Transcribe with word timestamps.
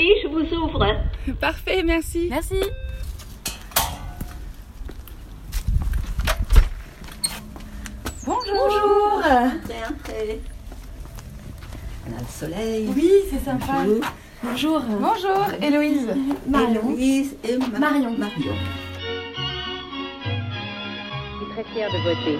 Oui, 0.00 0.12
je 0.22 0.28
vous 0.28 0.54
ouvre. 0.54 0.86
Parfait, 1.40 1.82
merci. 1.82 2.28
Merci. 2.30 2.56
Bonjour. 8.26 9.22
Tiens, 9.66 10.14
et- 10.14 10.40
On 12.06 12.16
a 12.16 12.20
le 12.20 12.26
soleil. 12.28 12.88
Oui, 12.94 13.10
c'est 13.30 13.44
sympa. 13.44 13.84
Bonjour. 14.42 14.80
Bonjour. 14.80 14.80
Bonjour, 15.00 15.46
Héloïse. 15.62 16.08
Marion. 16.46 16.80
Héloïse 16.90 17.36
et 17.44 17.56
Ma- 17.58 17.78
Marion. 17.78 18.10
Marion. 18.16 18.54
Je 21.32 21.44
suis 21.44 21.52
très 21.54 21.64
fière 21.72 21.90
de 21.90 21.98
voter. 21.98 22.38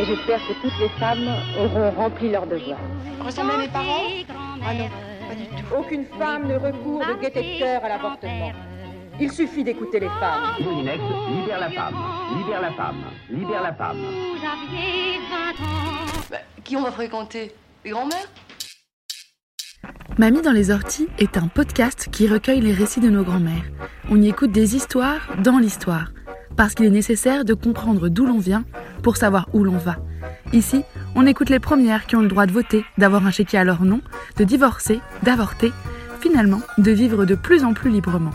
Et 0.00 0.04
j'espère 0.06 0.38
que 0.46 0.52
toutes 0.62 0.78
les 0.80 0.88
femmes 1.00 1.28
auront 1.58 1.90
rempli 1.90 2.30
leur 2.30 2.46
devoir. 2.46 2.78
Ressemblez 3.24 3.54
à 3.54 3.58
mes 3.58 3.68
parents? 3.68 4.02
Ah 4.64 4.74
non, 4.74 4.88
pas 5.32 5.38
du 5.38 5.46
tout. 5.46 5.74
Aucune 5.76 6.04
femme 6.18 6.48
ne 6.48 6.54
recourt 6.54 7.00
de 7.06 7.20
gaieté 7.20 7.54
de 7.54 7.58
cœur 7.58 7.84
à 7.84 7.88
l'avortement. 7.88 8.52
Il 9.20 9.30
suffit 9.30 9.64
d'écouter 9.64 10.00
les 10.00 10.08
femmes. 10.08 10.54
Moulinex, 10.60 10.98
libère 11.30 11.60
la 11.60 11.70
femme, 11.70 11.94
libère 12.36 12.60
la 12.60 12.72
femme, 12.72 12.96
libère 13.30 13.62
la 13.62 13.74
femme. 13.74 13.98
Bah, 16.30 16.38
Qui 16.64 16.76
on 16.76 16.82
va 16.82 16.92
fréquenter? 16.92 17.52
Les 17.84 17.90
grands-mères? 17.90 18.28
Mamie 20.18 20.42
dans 20.42 20.52
les 20.52 20.70
orties 20.70 21.08
est 21.18 21.36
un 21.36 21.48
podcast 21.48 22.08
qui 22.10 22.28
recueille 22.28 22.60
les 22.60 22.72
récits 22.72 23.00
de 23.00 23.10
nos 23.10 23.24
grands-mères. 23.24 23.64
On 24.10 24.20
y 24.20 24.28
écoute 24.28 24.52
des 24.52 24.76
histoires 24.76 25.36
dans 25.42 25.58
l'histoire, 25.58 26.12
parce 26.56 26.74
qu'il 26.74 26.86
est 26.86 26.90
nécessaire 26.90 27.44
de 27.44 27.54
comprendre 27.54 28.08
d'où 28.08 28.26
l'on 28.26 28.38
vient 28.38 28.64
pour 29.02 29.16
savoir 29.16 29.48
où 29.52 29.64
l'on 29.64 29.78
va. 29.78 29.96
Ici, 30.52 30.84
on 31.14 31.26
écoute 31.26 31.48
les 31.50 31.60
premières 31.60 32.06
qui 32.06 32.16
ont 32.16 32.20
le 32.20 32.28
droit 32.28 32.46
de 32.46 32.52
voter, 32.52 32.84
d'avoir 32.98 33.26
un 33.26 33.30
chéquier 33.30 33.58
à 33.58 33.64
leur 33.64 33.82
nom, 33.82 34.00
de 34.36 34.44
divorcer, 34.44 35.00
d'avorter, 35.22 35.72
finalement 36.20 36.60
de 36.78 36.90
vivre 36.90 37.24
de 37.24 37.34
plus 37.34 37.64
en 37.64 37.72
plus 37.72 37.90
librement. 37.90 38.32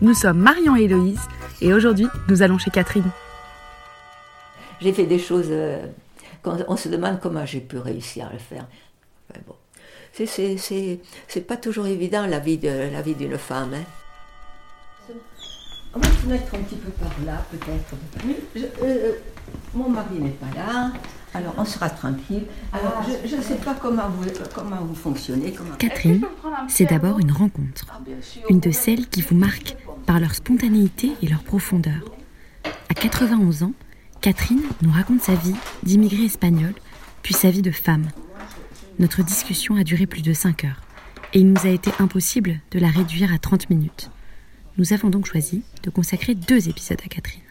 Nous 0.00 0.14
sommes 0.14 0.38
Marion 0.38 0.76
et 0.76 0.82
Héloïse, 0.84 1.20
et 1.60 1.72
aujourd'hui, 1.72 2.08
nous 2.28 2.42
allons 2.42 2.58
chez 2.58 2.70
Catherine. 2.70 3.08
J'ai 4.80 4.92
fait 4.92 5.06
des 5.06 5.18
choses. 5.18 5.46
euh, 5.50 5.84
quand 6.42 6.56
on 6.68 6.76
se 6.76 6.88
demande 6.88 7.18
comment 7.20 7.44
j'ai 7.44 7.60
pu 7.60 7.78
réussir 7.78 8.26
à 8.28 8.32
le 8.32 8.38
faire. 8.38 8.66
Mais 9.34 9.40
bon. 9.46 9.54
C'est, 10.12 10.26
c'est, 10.26 10.56
c'est, 10.56 11.00
c'est 11.28 11.40
pas 11.46 11.56
toujours 11.56 11.86
évident 11.86 12.26
la 12.26 12.38
vie, 12.38 12.58
de, 12.58 12.90
la 12.92 13.02
vie 13.02 13.14
d'une 13.14 13.38
femme. 13.38 13.74
hein. 13.74 15.12
On 15.94 15.98
va 16.00 16.08
se 16.08 16.26
mettre 16.26 16.54
un 16.54 16.58
petit 16.58 16.76
peu 16.76 16.90
par 16.92 17.10
là, 17.24 17.42
peut-être. 17.50 17.94
Je- 18.54 18.84
euh, 18.84 19.12
mon 19.74 19.88
mari 19.88 20.16
n'est 20.20 20.30
pas 20.30 20.46
là, 20.54 20.92
alors 21.34 21.54
on 21.56 21.64
sera 21.64 21.90
tranquille. 21.90 22.44
Alors, 22.72 23.02
je 23.24 23.36
ne 23.36 23.42
sais 23.42 23.56
pas 23.56 23.74
comment 23.74 24.08
vous, 24.08 24.28
comment 24.54 24.84
vous 24.84 24.94
fonctionnez. 24.94 25.52
Comment... 25.52 25.74
Catherine, 25.76 26.22
c'est 26.68 26.86
d'abord 26.86 27.18
une 27.18 27.32
rencontre, 27.32 27.86
une 28.48 28.60
de 28.60 28.70
celles 28.70 29.06
qui 29.08 29.22
vous 29.22 29.36
marquent 29.36 29.76
par 30.06 30.20
leur 30.20 30.34
spontanéité 30.34 31.12
et 31.22 31.28
leur 31.28 31.42
profondeur. 31.42 32.00
À 32.88 32.94
91 32.94 33.62
ans, 33.62 33.72
Catherine 34.20 34.62
nous 34.82 34.90
raconte 34.90 35.22
sa 35.22 35.34
vie 35.34 35.54
d'immigrée 35.82 36.24
espagnole, 36.24 36.74
puis 37.22 37.34
sa 37.34 37.50
vie 37.50 37.62
de 37.62 37.70
femme. 37.70 38.08
Notre 38.98 39.22
discussion 39.22 39.76
a 39.76 39.84
duré 39.84 40.06
plus 40.06 40.22
de 40.22 40.32
5 40.32 40.64
heures, 40.64 40.80
et 41.34 41.40
il 41.40 41.52
nous 41.52 41.66
a 41.66 41.70
été 41.70 41.90
impossible 41.98 42.60
de 42.70 42.78
la 42.78 42.88
réduire 42.88 43.32
à 43.32 43.38
30 43.38 43.70
minutes. 43.70 44.10
Nous 44.76 44.92
avons 44.92 45.10
donc 45.10 45.26
choisi 45.26 45.62
de 45.82 45.90
consacrer 45.90 46.34
deux 46.34 46.68
épisodes 46.68 47.00
à 47.04 47.08
Catherine. 47.08 47.42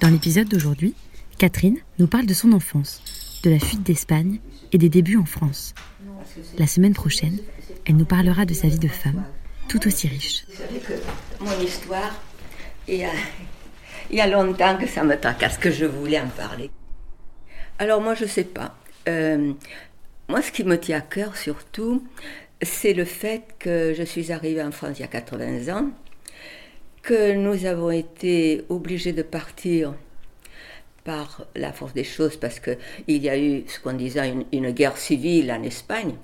Dans 0.00 0.08
l'épisode 0.08 0.48
d'aujourd'hui, 0.48 0.94
Catherine 1.38 1.76
nous 1.98 2.06
parle 2.06 2.24
de 2.24 2.32
son 2.32 2.52
enfance, 2.52 3.02
de 3.42 3.50
la 3.50 3.58
fuite 3.58 3.82
d'Espagne 3.82 4.40
et 4.72 4.78
des 4.78 4.88
débuts 4.88 5.18
en 5.18 5.26
France. 5.26 5.74
La 6.58 6.66
semaine 6.66 6.94
prochaine, 6.94 7.38
elle 7.84 7.96
nous 7.96 8.06
parlera 8.06 8.46
de 8.46 8.54
sa 8.54 8.68
vie 8.68 8.78
de 8.78 8.88
femme, 8.88 9.22
tout 9.68 9.86
aussi 9.86 10.08
riche. 10.08 10.46
Vous 10.48 10.56
savez 10.56 10.78
que 10.78 11.44
mon 11.44 11.60
histoire, 11.60 12.22
il 12.88 13.06
y 14.10 14.20
a, 14.20 14.26
longtemps 14.26 14.78
que 14.78 14.86
ça 14.86 15.04
me 15.04 15.20
tracasse, 15.20 15.58
que 15.58 15.70
je 15.70 15.84
voulais 15.84 16.20
en 16.20 16.28
parler. 16.28 16.70
Alors 17.78 18.00
moi, 18.00 18.14
je 18.14 18.24
ne 18.24 18.28
sais 18.28 18.44
pas. 18.44 18.74
Euh, 19.06 19.52
moi, 20.30 20.40
ce 20.40 20.50
qui 20.50 20.64
me 20.64 20.78
tient 20.78 20.98
à 20.98 21.02
cœur 21.02 21.36
surtout, 21.36 22.02
c'est 22.62 22.94
le 22.94 23.04
fait 23.04 23.42
que 23.58 23.92
je 23.94 24.02
suis 24.02 24.32
arrivée 24.32 24.62
en 24.62 24.72
France 24.72 24.98
il 24.98 25.02
y 25.02 25.04
a 25.04 25.08
80 25.08 25.68
ans, 25.76 25.90
que 27.02 27.34
nous 27.34 27.66
avons 27.66 27.90
été 27.90 28.64
obligés 28.70 29.12
de 29.12 29.22
partir 29.22 29.94
par 31.06 31.46
la 31.54 31.72
force 31.72 31.94
des 31.94 32.04
choses 32.04 32.36
parce 32.36 32.58
qu'il 32.60 32.76
y 33.22 33.28
a 33.30 33.38
eu 33.38 33.62
ce 33.68 33.78
qu'on 33.78 33.92
disait 33.92 34.34
une, 34.52 34.70
guerre 34.72 34.98
civile 34.98 35.50
en 35.52 35.62
Espagne. 35.62 36.14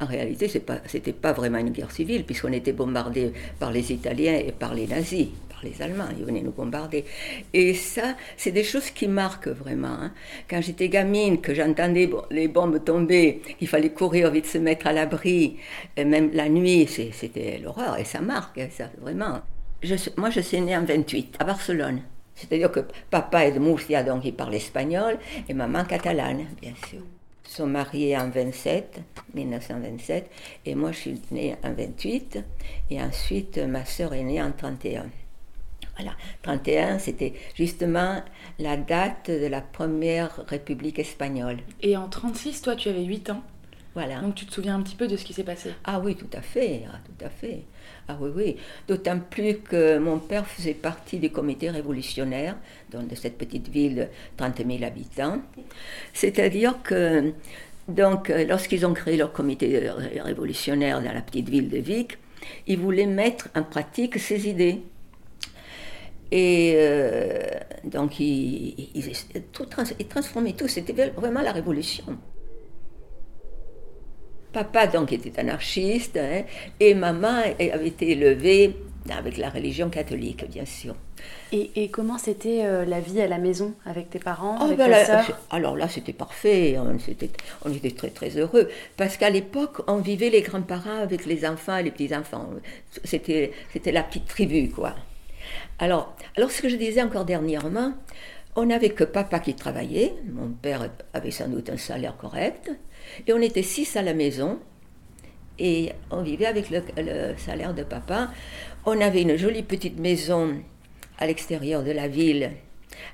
En 0.00 0.06
réalité, 0.06 0.48
ce 0.48 0.58
n'était 0.58 1.12
pas, 1.12 1.32
pas 1.32 1.32
vraiment 1.32 1.58
une 1.58 1.70
guerre 1.70 1.90
civile, 1.90 2.24
puisqu'on 2.24 2.52
était 2.52 2.72
bombardé 2.72 3.32
par 3.58 3.70
les 3.72 3.92
Italiens 3.92 4.34
et 4.34 4.52
par 4.52 4.74
les 4.74 4.86
nazis, 4.86 5.28
par 5.48 5.60
les 5.64 5.80
Allemands, 5.82 6.08
ils 6.16 6.24
venaient 6.24 6.40
nous 6.40 6.52
bombarder. 6.52 7.04
Et 7.52 7.74
ça, 7.74 8.16
c'est 8.36 8.50
des 8.50 8.64
choses 8.64 8.90
qui 8.90 9.06
marquent 9.06 9.48
vraiment. 9.48 9.96
hein. 10.00 10.12
Quand 10.48 10.60
j'étais 10.60 10.88
gamine, 10.88 11.40
que 11.40 11.54
j'entendais 11.54 12.10
les 12.30 12.48
bombes 12.48 12.82
tomber, 12.84 13.42
qu'il 13.58 13.68
fallait 13.68 13.90
courir 13.90 14.30
vite 14.30 14.46
se 14.46 14.58
mettre 14.58 14.86
à 14.86 14.92
l'abri, 14.92 15.58
même 15.96 16.30
la 16.32 16.48
nuit, 16.48 16.88
c'était 16.88 17.58
l'horreur, 17.58 17.98
et 17.98 18.04
ça 18.04 18.20
marque, 18.20 18.58
hein, 18.58 18.68
ça, 18.70 18.90
vraiment. 19.00 19.40
Je, 19.82 19.94
moi, 20.16 20.30
je 20.30 20.40
suis 20.40 20.60
née 20.60 20.76
en 20.76 20.84
28, 20.84 21.36
à 21.38 21.44
Barcelone. 21.44 22.02
C'est-à-dire 22.34 22.70
que 22.72 22.80
papa 23.10 23.46
est 23.46 23.52
de 23.52 23.58
Murcia, 23.58 24.02
donc 24.02 24.24
il 24.24 24.34
parle 24.34 24.54
espagnol, 24.54 25.18
et 25.48 25.54
maman 25.54 25.84
catalane, 25.84 26.46
bien 26.60 26.74
sûr. 26.88 27.00
Ils 27.44 27.50
sont 27.50 27.66
mariés 27.66 28.16
en 28.16 28.30
27, 28.30 29.00
1927, 29.34 30.30
et 30.64 30.74
moi 30.74 30.92
je 30.92 30.96
suis 30.98 31.20
née 31.30 31.56
en 31.62 31.72
28, 31.72 32.38
et 32.90 33.02
ensuite 33.02 33.58
ma 33.58 33.84
sœur 33.84 34.14
est 34.14 34.22
née 34.22 34.40
en 34.42 34.52
31. 34.52 35.06
Voilà, 35.96 36.12
31, 36.40 36.98
c'était 36.98 37.34
justement 37.54 38.22
la 38.58 38.78
date 38.78 39.30
de 39.30 39.46
la 39.46 39.60
première 39.60 40.42
République 40.48 40.98
espagnole. 40.98 41.58
Et 41.82 41.96
en 41.98 42.08
36, 42.08 42.62
toi, 42.62 42.76
tu 42.76 42.88
avais 42.88 43.04
8 43.04 43.28
ans, 43.28 43.42
Voilà. 43.94 44.20
donc 44.22 44.34
tu 44.34 44.46
te 44.46 44.54
souviens 44.54 44.76
un 44.76 44.82
petit 44.82 44.96
peu 44.96 45.06
de 45.06 45.18
ce 45.18 45.24
qui 45.24 45.34
s'est 45.34 45.44
passé. 45.44 45.74
Ah 45.84 46.00
oui, 46.00 46.16
tout 46.16 46.30
à 46.32 46.40
fait, 46.40 46.84
ah, 46.90 46.96
tout 47.04 47.24
à 47.24 47.28
fait. 47.28 47.64
Ah 48.12 48.18
oui, 48.20 48.30
oui. 48.36 48.56
D'autant 48.88 49.18
plus 49.18 49.58
que 49.58 49.98
mon 49.98 50.18
père 50.18 50.46
faisait 50.46 50.74
partie 50.74 51.18
du 51.18 51.30
comité 51.30 51.70
révolutionnaire, 51.70 52.56
donc 52.90 53.08
de 53.08 53.14
cette 53.14 53.38
petite 53.38 53.68
ville 53.68 53.94
de 53.96 54.06
30 54.36 54.60
000 54.66 54.84
habitants. 54.84 55.40
C'est-à-dire 56.12 56.82
que, 56.82 57.32
donc, 57.88 58.28
euh, 58.30 58.44
lorsqu'ils 58.46 58.84
ont 58.86 58.92
créé 58.94 59.16
leur 59.16 59.32
comité 59.32 59.78
ré- 59.90 60.20
révolutionnaire 60.20 61.00
dans 61.02 61.12
la 61.12 61.22
petite 61.22 61.48
ville 61.48 61.70
de 61.70 61.78
Vic, 61.78 62.18
ils 62.66 62.78
voulaient 62.78 63.06
mettre 63.06 63.48
en 63.56 63.62
pratique 63.62 64.18
ces 64.18 64.48
idées. 64.48 64.80
Et 66.30 66.74
euh, 66.76 67.40
donc, 67.84 68.18
ils, 68.20 68.74
tout 69.52 69.66
trans- 69.66 69.84
ils 69.98 70.06
transformaient 70.08 70.54
tout. 70.54 70.68
C'était 70.68 70.92
vraiment 71.10 71.42
la 71.42 71.52
révolution. 71.52 72.04
Papa, 74.52 74.86
donc, 74.86 75.12
était 75.12 75.38
anarchiste, 75.38 76.16
hein, 76.16 76.42
et 76.78 76.94
maman 76.94 77.42
avait 77.58 77.88
été 77.88 78.10
élevée 78.10 78.76
avec 79.10 79.36
la 79.36 79.50
religion 79.50 79.88
catholique, 79.88 80.48
bien 80.48 80.64
sûr. 80.64 80.94
Et, 81.52 81.70
et 81.76 81.88
comment 81.88 82.18
c'était 82.18 82.64
euh, 82.64 82.84
la 82.84 83.00
vie 83.00 83.20
à 83.20 83.28
la 83.28 83.38
maison 83.38 83.74
avec 83.84 84.10
tes 84.10 84.18
parents, 84.18 84.56
Oh, 84.60 84.64
avec 84.64 84.78
ben 84.78 84.90
ta 84.90 85.16
là, 85.16 85.24
alors 85.50 85.76
là, 85.76 85.88
c'était 85.88 86.12
parfait, 86.12 86.76
on 86.78 86.96
était, 86.96 87.30
on 87.64 87.72
était 87.72 87.90
très 87.90 88.10
très 88.10 88.30
heureux, 88.36 88.68
parce 88.96 89.16
qu'à 89.16 89.30
l'époque, 89.30 89.82
on 89.88 89.96
vivait 89.96 90.30
les 90.30 90.42
grands-parents 90.42 90.98
avec 91.02 91.26
les 91.26 91.44
enfants 91.46 91.76
et 91.76 91.82
les 91.82 91.90
petits-enfants. 91.90 92.48
C'était, 93.04 93.52
c'était 93.72 93.92
la 93.92 94.02
petite 94.02 94.26
tribu, 94.26 94.68
quoi. 94.70 94.94
Alors, 95.78 96.14
alors, 96.36 96.50
ce 96.50 96.62
que 96.62 96.68
je 96.68 96.76
disais 96.76 97.02
encore 97.02 97.24
dernièrement, 97.24 97.92
on 98.54 98.66
n'avait 98.66 98.90
que 98.90 99.04
papa 99.04 99.40
qui 99.40 99.54
travaillait, 99.54 100.14
mon 100.30 100.48
père 100.48 100.88
avait 101.12 101.30
sans 101.30 101.48
doute 101.48 101.70
un 101.70 101.76
salaire 101.76 102.16
correct, 102.16 102.70
et 103.26 103.32
on 103.32 103.40
était 103.40 103.62
six 103.62 103.96
à 103.96 104.02
la 104.02 104.14
maison, 104.14 104.58
et 105.58 105.92
on 106.10 106.22
vivait 106.22 106.46
avec 106.46 106.70
le, 106.70 107.36
salaire 107.36 107.74
de 107.74 107.82
papa. 107.82 108.30
On 108.84 109.00
avait 109.00 109.22
une 109.22 109.36
jolie 109.36 109.62
petite 109.62 109.98
maison 109.98 110.56
à 111.18 111.26
l'extérieur 111.26 111.82
de 111.82 111.92
la 111.92 112.08
ville. 112.08 112.52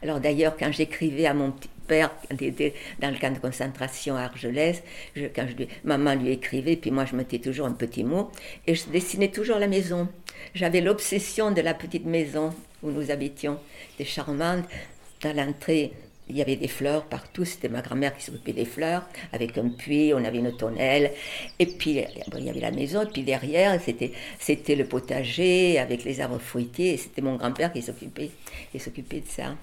Alors 0.02 0.20
d'ailleurs, 0.20 0.56
quand 0.56 0.72
j'écrivais 0.72 1.26
à 1.26 1.34
mon 1.34 1.50
petit, 1.50 1.68
père, 1.88 2.10
quand 2.28 2.36
il 2.40 2.48
était 2.48 2.74
dans 3.00 3.10
le 3.10 3.18
camp 3.18 3.34
de 3.34 3.40
concentration 3.40 4.14
à 4.14 4.22
Argelès, 4.22 4.82
je, 5.16 5.24
quand 5.34 5.46
lui, 5.56 5.66
maman 5.82 6.14
lui 6.14 6.30
écrivait, 6.30 6.76
puis 6.76 6.92
moi 6.92 7.04
je 7.06 7.16
mettais 7.16 7.38
toujours 7.38 7.66
un 7.66 7.72
petit 7.72 8.04
mot, 8.04 8.30
et 8.66 8.76
je 8.76 8.88
dessinais 8.90 9.28
toujours 9.28 9.58
la 9.58 9.66
maison. 9.66 10.06
J'avais 10.54 10.80
l'obsession 10.80 11.50
de 11.50 11.60
la 11.60 11.74
petite 11.74 12.04
maison 12.04 12.54
où 12.82 12.90
nous 12.90 13.10
habitions. 13.10 13.58
C'était 13.90 14.08
charmante. 14.08 14.64
Dans 15.20 15.34
l'entrée, 15.34 15.92
il 16.28 16.36
y 16.36 16.42
avait 16.42 16.56
des 16.56 16.68
fleurs 16.68 17.04
partout, 17.04 17.44
c'était 17.44 17.68
ma 17.68 17.80
grand-mère 17.80 18.16
qui 18.16 18.24
s'occupait 18.24 18.52
des 18.52 18.64
fleurs, 18.64 19.02
avec 19.32 19.56
un 19.58 19.68
puits, 19.68 20.12
on 20.14 20.24
avait 20.24 20.38
une 20.38 20.56
tonnelle, 20.56 21.12
et 21.58 21.66
puis 21.66 22.04
il 22.36 22.44
y 22.44 22.50
avait 22.50 22.60
la 22.60 22.70
maison, 22.70 23.02
et 23.02 23.06
puis 23.06 23.22
derrière, 23.22 23.80
c'était, 23.80 24.12
c'était 24.38 24.76
le 24.76 24.84
potager 24.84 25.78
avec 25.78 26.04
les 26.04 26.20
arbres 26.20 26.38
fruitiers, 26.38 26.94
et 26.94 26.96
c'était 26.96 27.22
mon 27.22 27.36
grand-père 27.36 27.72
qui 27.72 27.82
s'occupait, 27.82 28.30
qui 28.72 28.78
s'occupait 28.78 29.20
de 29.20 29.28
ça. 29.28 29.54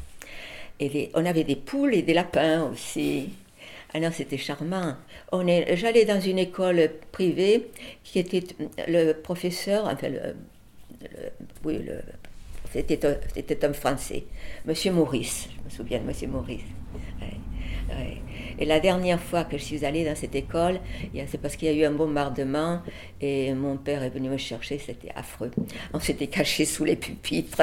Et 0.80 1.10
on 1.14 1.26
avait 1.26 1.44
des 1.44 1.56
poules 1.56 1.96
et 1.96 2.02
des 2.02 2.14
lapins 2.14 2.64
aussi. 2.64 3.30
Alors 3.94 4.12
c'était 4.12 4.38
charmant. 4.38 4.96
On 5.32 5.48
est, 5.48 5.78
j'allais 5.78 6.04
dans 6.04 6.20
une 6.20 6.38
école 6.38 6.92
privée 7.14 7.68
qui 8.04 8.20
était 8.20 8.44
le 8.88 9.14
professeur, 9.14 9.86
enfin 9.86 10.10
le, 10.10 10.36
c'était, 12.76 13.06
un, 13.06 13.16
c'était 13.34 13.74
Français, 13.74 14.26
Monsieur 14.66 14.92
Maurice, 14.92 15.48
je 15.58 15.64
me 15.64 15.70
souviens 15.70 16.00
de 16.00 16.04
Monsieur 16.04 16.28
Maurice. 16.28 16.62
Et 18.58 18.66
la 18.66 18.80
dernière 18.80 19.20
fois 19.20 19.44
que 19.44 19.58
je 19.58 19.64
suis 19.64 19.86
allée 19.86 20.06
dans 20.06 20.16
cette 20.16 20.36
école, 20.36 20.80
c'est 21.28 21.40
parce 21.40 21.56
qu'il 21.56 21.68
y 21.68 21.72
a 21.72 21.74
eu 21.74 21.86
un 21.86 21.92
bombardement 21.92 22.82
et 23.22 23.54
mon 23.54 23.78
père 23.78 24.02
est 24.04 24.10
venu 24.10 24.30
me 24.30 24.38
chercher, 24.38 24.78
c'était 24.80 25.12
affreux. 25.16 25.52
On 25.94 26.00
s'était 26.00 26.28
caché 26.28 26.66
sous 26.66 26.86
les 26.86 26.96
pupitres, 26.96 27.62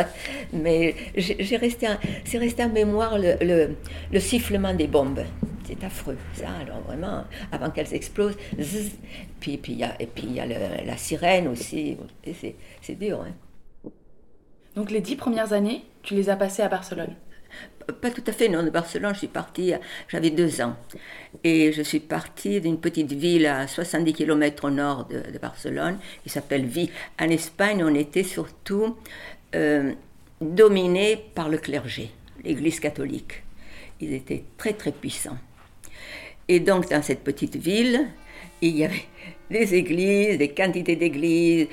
mais 0.52 0.94
j'ai 1.16 1.56
resté, 1.56 1.88
c'est 2.24 2.38
resté 2.38 2.62
en 2.62 2.68
mémoire 2.68 3.18
le, 3.18 3.74
le, 4.10 4.20
sifflement 4.20 4.74
des 4.74 4.86
bombes. 4.86 5.24
C'est 5.64 5.82
affreux, 5.84 6.18
ça, 6.34 6.50
alors 6.60 6.80
vraiment, 6.82 7.24
avant 7.50 7.70
qu'elles 7.70 7.94
explosent, 7.94 8.36
puis, 9.40 9.56
puis, 9.56 9.72
y 9.74 9.84
a, 9.84 9.94
et 10.00 10.06
puis 10.06 10.24
il 10.26 10.34
y 10.34 10.40
a 10.40 10.46
la 10.46 10.96
sirène 10.96 11.48
aussi, 11.48 11.96
c'est 12.82 12.98
dur. 12.98 13.22
Hein. 13.22 13.32
Donc 14.76 14.90
les 14.90 15.00
dix 15.00 15.16
premières 15.16 15.52
années, 15.52 15.84
tu 16.02 16.14
les 16.14 16.30
as 16.30 16.36
passées 16.36 16.62
à 16.62 16.68
Barcelone 16.68 17.14
pas 18.00 18.10
tout 18.10 18.22
à 18.26 18.32
fait, 18.32 18.48
non, 18.48 18.62
de 18.62 18.70
Barcelone, 18.70 19.12
je 19.14 19.18
suis 19.18 19.28
partie, 19.28 19.72
j'avais 20.08 20.30
deux 20.30 20.60
ans. 20.60 20.76
Et 21.44 21.72
je 21.72 21.82
suis 21.82 22.00
partie 22.00 22.60
d'une 22.60 22.78
petite 22.78 23.12
ville 23.12 23.46
à 23.46 23.66
70 23.66 24.12
km 24.12 24.66
au 24.66 24.70
nord 24.70 25.06
de, 25.06 25.38
Barcelone, 25.38 25.98
qui 26.22 26.28
s'appelle 26.28 26.64
Vi. 26.64 26.90
En 27.20 27.28
Espagne, 27.28 27.82
on 27.84 27.94
était 27.94 28.22
surtout 28.22 28.96
euh, 29.54 29.92
dominé 30.40 31.24
par 31.34 31.48
le 31.48 31.58
clergé, 31.58 32.10
l'Église 32.44 32.80
catholique. 32.80 33.42
Ils 34.00 34.12
étaient 34.14 34.44
très, 34.56 34.72
très 34.72 34.92
puissants. 34.92 35.38
Et 36.48 36.60
donc, 36.60 36.90
dans 36.90 37.02
cette 37.02 37.22
petite 37.22 37.56
ville, 37.56 38.06
il 38.62 38.76
y 38.78 38.84
avait 38.84 39.04
des 39.50 39.74
églises, 39.74 40.38
des 40.38 40.48
quantités 40.48 40.96
d'églises, 40.96 41.68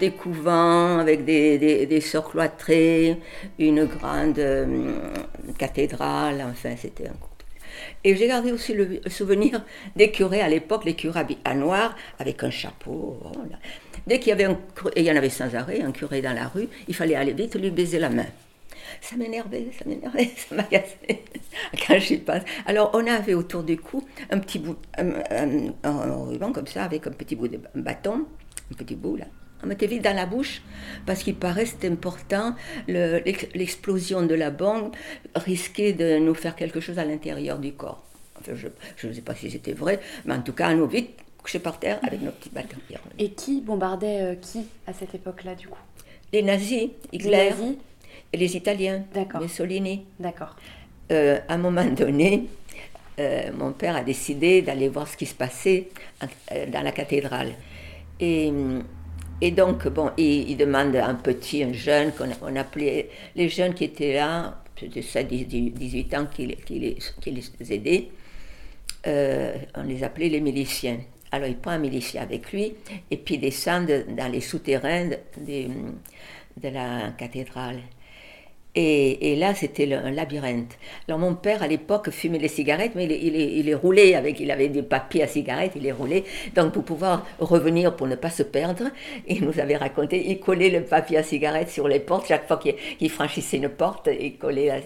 des 0.00 0.10
couvents 0.10 0.98
avec 0.98 1.24
des, 1.24 1.58
des, 1.58 2.02
cloîtrées, 2.28 3.16
une 3.58 3.84
grande 3.84 4.38
euh, 4.38 4.66
cathédrale, 5.56 6.44
enfin 6.50 6.74
c'était 6.76 7.06
un 7.06 7.14
et 8.04 8.16
j'ai 8.16 8.28
gardé 8.28 8.52
aussi 8.52 8.74
le, 8.74 9.00
souvenir 9.08 9.64
des 9.96 10.10
curés 10.10 10.40
à 10.40 10.48
l'époque, 10.48 10.84
les 10.84 10.94
curés 10.94 11.38
à 11.44 11.54
noir, 11.54 11.96
avec 12.18 12.42
un 12.44 12.50
chapeau. 12.50 13.18
Dès 14.06 14.18
qu'il 14.18 14.28
y 14.28 14.32
avait 14.32 14.44
un 14.44 14.58
et 14.94 15.00
il 15.00 15.06
y 15.06 15.10
en 15.10 15.16
avait 15.16 15.30
sans 15.30 15.54
arrêt, 15.54 15.80
un 15.80 15.92
curé 15.92 16.20
dans 16.20 16.34
la 16.34 16.48
rue, 16.48 16.68
il 16.86 16.94
fallait 16.94 17.14
aller 17.14 17.32
vite 17.32 17.56
lui 17.56 17.70
baiser 17.70 17.98
la 17.98 18.10
main 18.10 18.26
ça 19.00 19.16
m'énervait, 19.16 19.68
ça 19.78 19.84
m'énervait, 19.86 20.30
ça 20.36 20.54
m'agaçait 20.54 21.24
quand 21.86 21.98
j'y 21.98 22.18
passe. 22.18 22.42
Alors 22.66 22.90
on 22.94 23.06
avait 23.06 23.34
autour 23.34 23.62
du 23.62 23.76
cou 23.76 24.04
un 24.30 24.38
petit 24.38 24.58
bout, 24.58 24.76
un, 24.98 26.24
ruban 26.24 26.52
comme 26.52 26.66
ça, 26.66 26.84
avec 26.84 27.06
un 27.06 27.12
petit 27.12 27.36
bout 27.36 27.48
de 27.48 27.60
bâton, 27.74 28.26
un 28.72 28.74
petit 28.74 28.96
bout 28.96 29.16
là. 29.16 29.26
On 29.62 29.66
mettait 29.66 29.86
vite 29.86 30.02
dans 30.02 30.14
la 30.14 30.26
bouche 30.26 30.62
parce 31.06 31.22
qu'il 31.22 31.36
paraît 31.36 31.64
c'était 31.66 31.88
important. 31.88 32.54
L'explosion 32.86 34.22
de 34.22 34.34
la 34.34 34.50
bombe 34.50 34.94
risquait 35.34 35.94
de 35.94 36.18
nous 36.18 36.34
faire 36.34 36.54
quelque 36.54 36.80
chose 36.80 36.98
à 36.98 37.04
l'intérieur 37.04 37.58
du 37.58 37.72
corps. 37.72 38.04
Enfin, 38.38 38.52
je 38.54 39.06
ne 39.06 39.12
sais 39.12 39.22
pas 39.22 39.34
si 39.34 39.50
c'était 39.50 39.72
vrai, 39.72 40.00
mais 40.24 40.34
en 40.34 40.42
tout 40.42 40.52
cas, 40.52 40.74
nous 40.74 40.86
vite 40.86 41.16
couchés 41.38 41.60
par 41.60 41.78
terre 41.78 41.98
avec 42.02 42.20
nos 42.20 42.30
petits 42.32 42.50
bâtons. 42.50 42.76
Et 43.18 43.30
qui 43.30 43.60
bombardait 43.60 44.22
euh, 44.22 44.34
qui 44.34 44.66
à 44.86 44.92
cette 44.92 45.14
époque-là, 45.14 45.54
du 45.54 45.68
coup? 45.68 45.78
Les 46.32 46.42
nazis, 46.42 46.88
Hitler. 47.12 47.30
Les 47.30 47.50
nazis 47.50 47.76
les 48.32 48.56
Italiens, 48.56 49.04
Mussolini. 49.40 50.04
D'accord. 50.18 50.56
Euh, 51.12 51.38
à 51.48 51.54
un 51.54 51.58
moment 51.58 51.84
donné, 51.84 52.44
euh, 53.18 53.50
mon 53.56 53.72
père 53.72 53.96
a 53.96 54.02
décidé 54.02 54.62
d'aller 54.62 54.88
voir 54.88 55.06
ce 55.06 55.16
qui 55.16 55.26
se 55.26 55.34
passait 55.34 55.88
euh, 56.52 56.66
dans 56.66 56.82
la 56.82 56.92
cathédrale. 56.92 57.52
Et, 58.20 58.52
et 59.40 59.50
donc, 59.50 59.86
bon, 59.88 60.10
il, 60.16 60.56
demande 60.56 60.96
à 60.96 61.06
un 61.06 61.14
petit, 61.14 61.62
un 61.62 61.72
jeune, 61.72 62.12
qu'on 62.12 62.56
appelait 62.56 63.10
les 63.36 63.48
jeunes 63.48 63.74
qui 63.74 63.84
étaient 63.84 64.14
là, 64.14 64.62
c'était 64.78 65.02
ça, 65.02 65.22
18 65.22 66.14
ans, 66.14 66.26
qui, 66.26 66.48
qui, 66.64 66.78
les, 66.78 66.96
qui 67.20 67.30
les 67.30 67.72
aidaient. 67.72 68.08
on 69.06 69.82
les 69.82 70.02
appelait 70.04 70.28
les 70.28 70.40
miliciens. 70.40 70.98
Alors 71.32 71.48
il 71.48 71.56
prend 71.56 71.72
un 71.72 71.78
milicien 71.78 72.22
avec 72.22 72.52
lui 72.52 72.74
et 73.10 73.16
puis 73.16 73.38
descend 73.38 73.90
dans 74.16 74.30
les 74.30 74.40
souterrains 74.40 75.08
de, 75.08 75.66
de 76.56 76.68
la 76.68 77.10
cathédrale. 77.18 77.80
Et, 78.76 79.36
là, 79.36 79.54
c'était 79.54 79.92
un 79.94 80.10
labyrinthe. 80.10 80.76
Alors 81.06 81.20
mon 81.20 81.36
père, 81.36 81.62
à 81.62 81.68
l'époque, 81.68 82.10
fumait 82.10 82.38
les 82.38 82.48
cigarettes, 82.48 82.92
mais 82.96 83.04
il, 83.04 83.36
il, 83.36 83.74
roulait 83.76 84.16
avec, 84.16 84.40
il 84.40 84.50
avait 84.50 84.68
des 84.68 84.82
papiers 84.82 85.22
à 85.22 85.28
cigarettes, 85.28 85.72
il 85.76 85.82
les 85.82 85.92
roulait. 85.92 86.24
Donc 86.56 86.72
pour 86.72 86.82
pouvoir 86.82 87.24
revenir, 87.38 87.94
pour 87.94 88.08
ne 88.08 88.16
pas 88.16 88.30
se 88.30 88.42
perdre, 88.42 88.90
il 89.28 89.44
nous 89.44 89.60
avait 89.60 89.76
raconté, 89.76 90.28
il 90.28 90.40
collait 90.40 90.70
le 90.70 90.82
papier 90.82 91.18
à 91.18 91.22
cigarette 91.22 91.70
sur 91.70 91.86
les 91.86 92.00
portes. 92.00 92.26
Chaque 92.26 92.48
fois 92.48 92.58
qu'il 92.58 93.10
franchissait 93.10 93.58
une 93.58 93.68
porte, 93.68 94.08
il 94.20 94.36
collait 94.38 94.82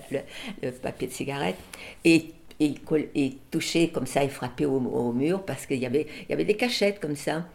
le, 0.62 0.70
papier 0.70 1.08
de 1.08 1.12
cigarette. 1.12 1.56
Et 2.04 2.26
il, 2.60 3.36
touchait 3.50 3.88
comme 3.88 4.06
ça, 4.06 4.22
il 4.22 4.30
frappait 4.30 4.66
au, 4.66 5.12
mur 5.12 5.42
parce 5.44 5.64
qu'il 5.64 5.78
y 5.78 5.86
avait, 5.86 6.06
y 6.28 6.32
avait 6.34 6.44
des 6.44 6.56
cachettes 6.56 7.00
comme 7.00 7.16
ça. 7.16 7.46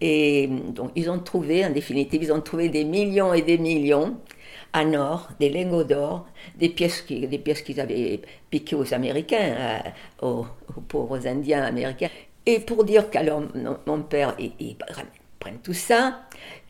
Et 0.00 0.46
donc 0.46 0.92
ils 0.96 1.10
ont 1.10 1.18
trouvé, 1.18 1.64
en 1.66 1.70
définitive, 1.70 2.22
ils 2.22 2.32
ont 2.32 2.40
trouvé 2.40 2.70
des 2.70 2.84
millions 2.84 3.34
et 3.34 3.42
des 3.42 3.58
millions 3.58 4.16
en 4.74 4.92
or, 4.94 5.28
des 5.38 5.48
lingots 5.48 5.84
d'or, 5.84 6.26
des 6.56 6.68
pièces 6.68 7.02
qui, 7.02 7.26
des 7.26 7.38
pièces 7.38 7.62
qu'ils 7.62 7.80
avaient 7.80 8.20
piquées 8.50 8.76
aux 8.76 8.92
Américains, 8.92 9.82
euh, 10.22 10.26
aux, 10.26 10.46
pauvres 10.88 11.26
Indiens 11.26 11.62
américains. 11.62 12.10
Et 12.44 12.58
pour 12.58 12.84
dire 12.84 13.08
qu'alors 13.08 13.42
mon 13.86 14.02
père, 14.02 14.34
il, 14.38 14.76
prend 14.76 15.52
tout 15.62 15.72
ça, 15.72 16.22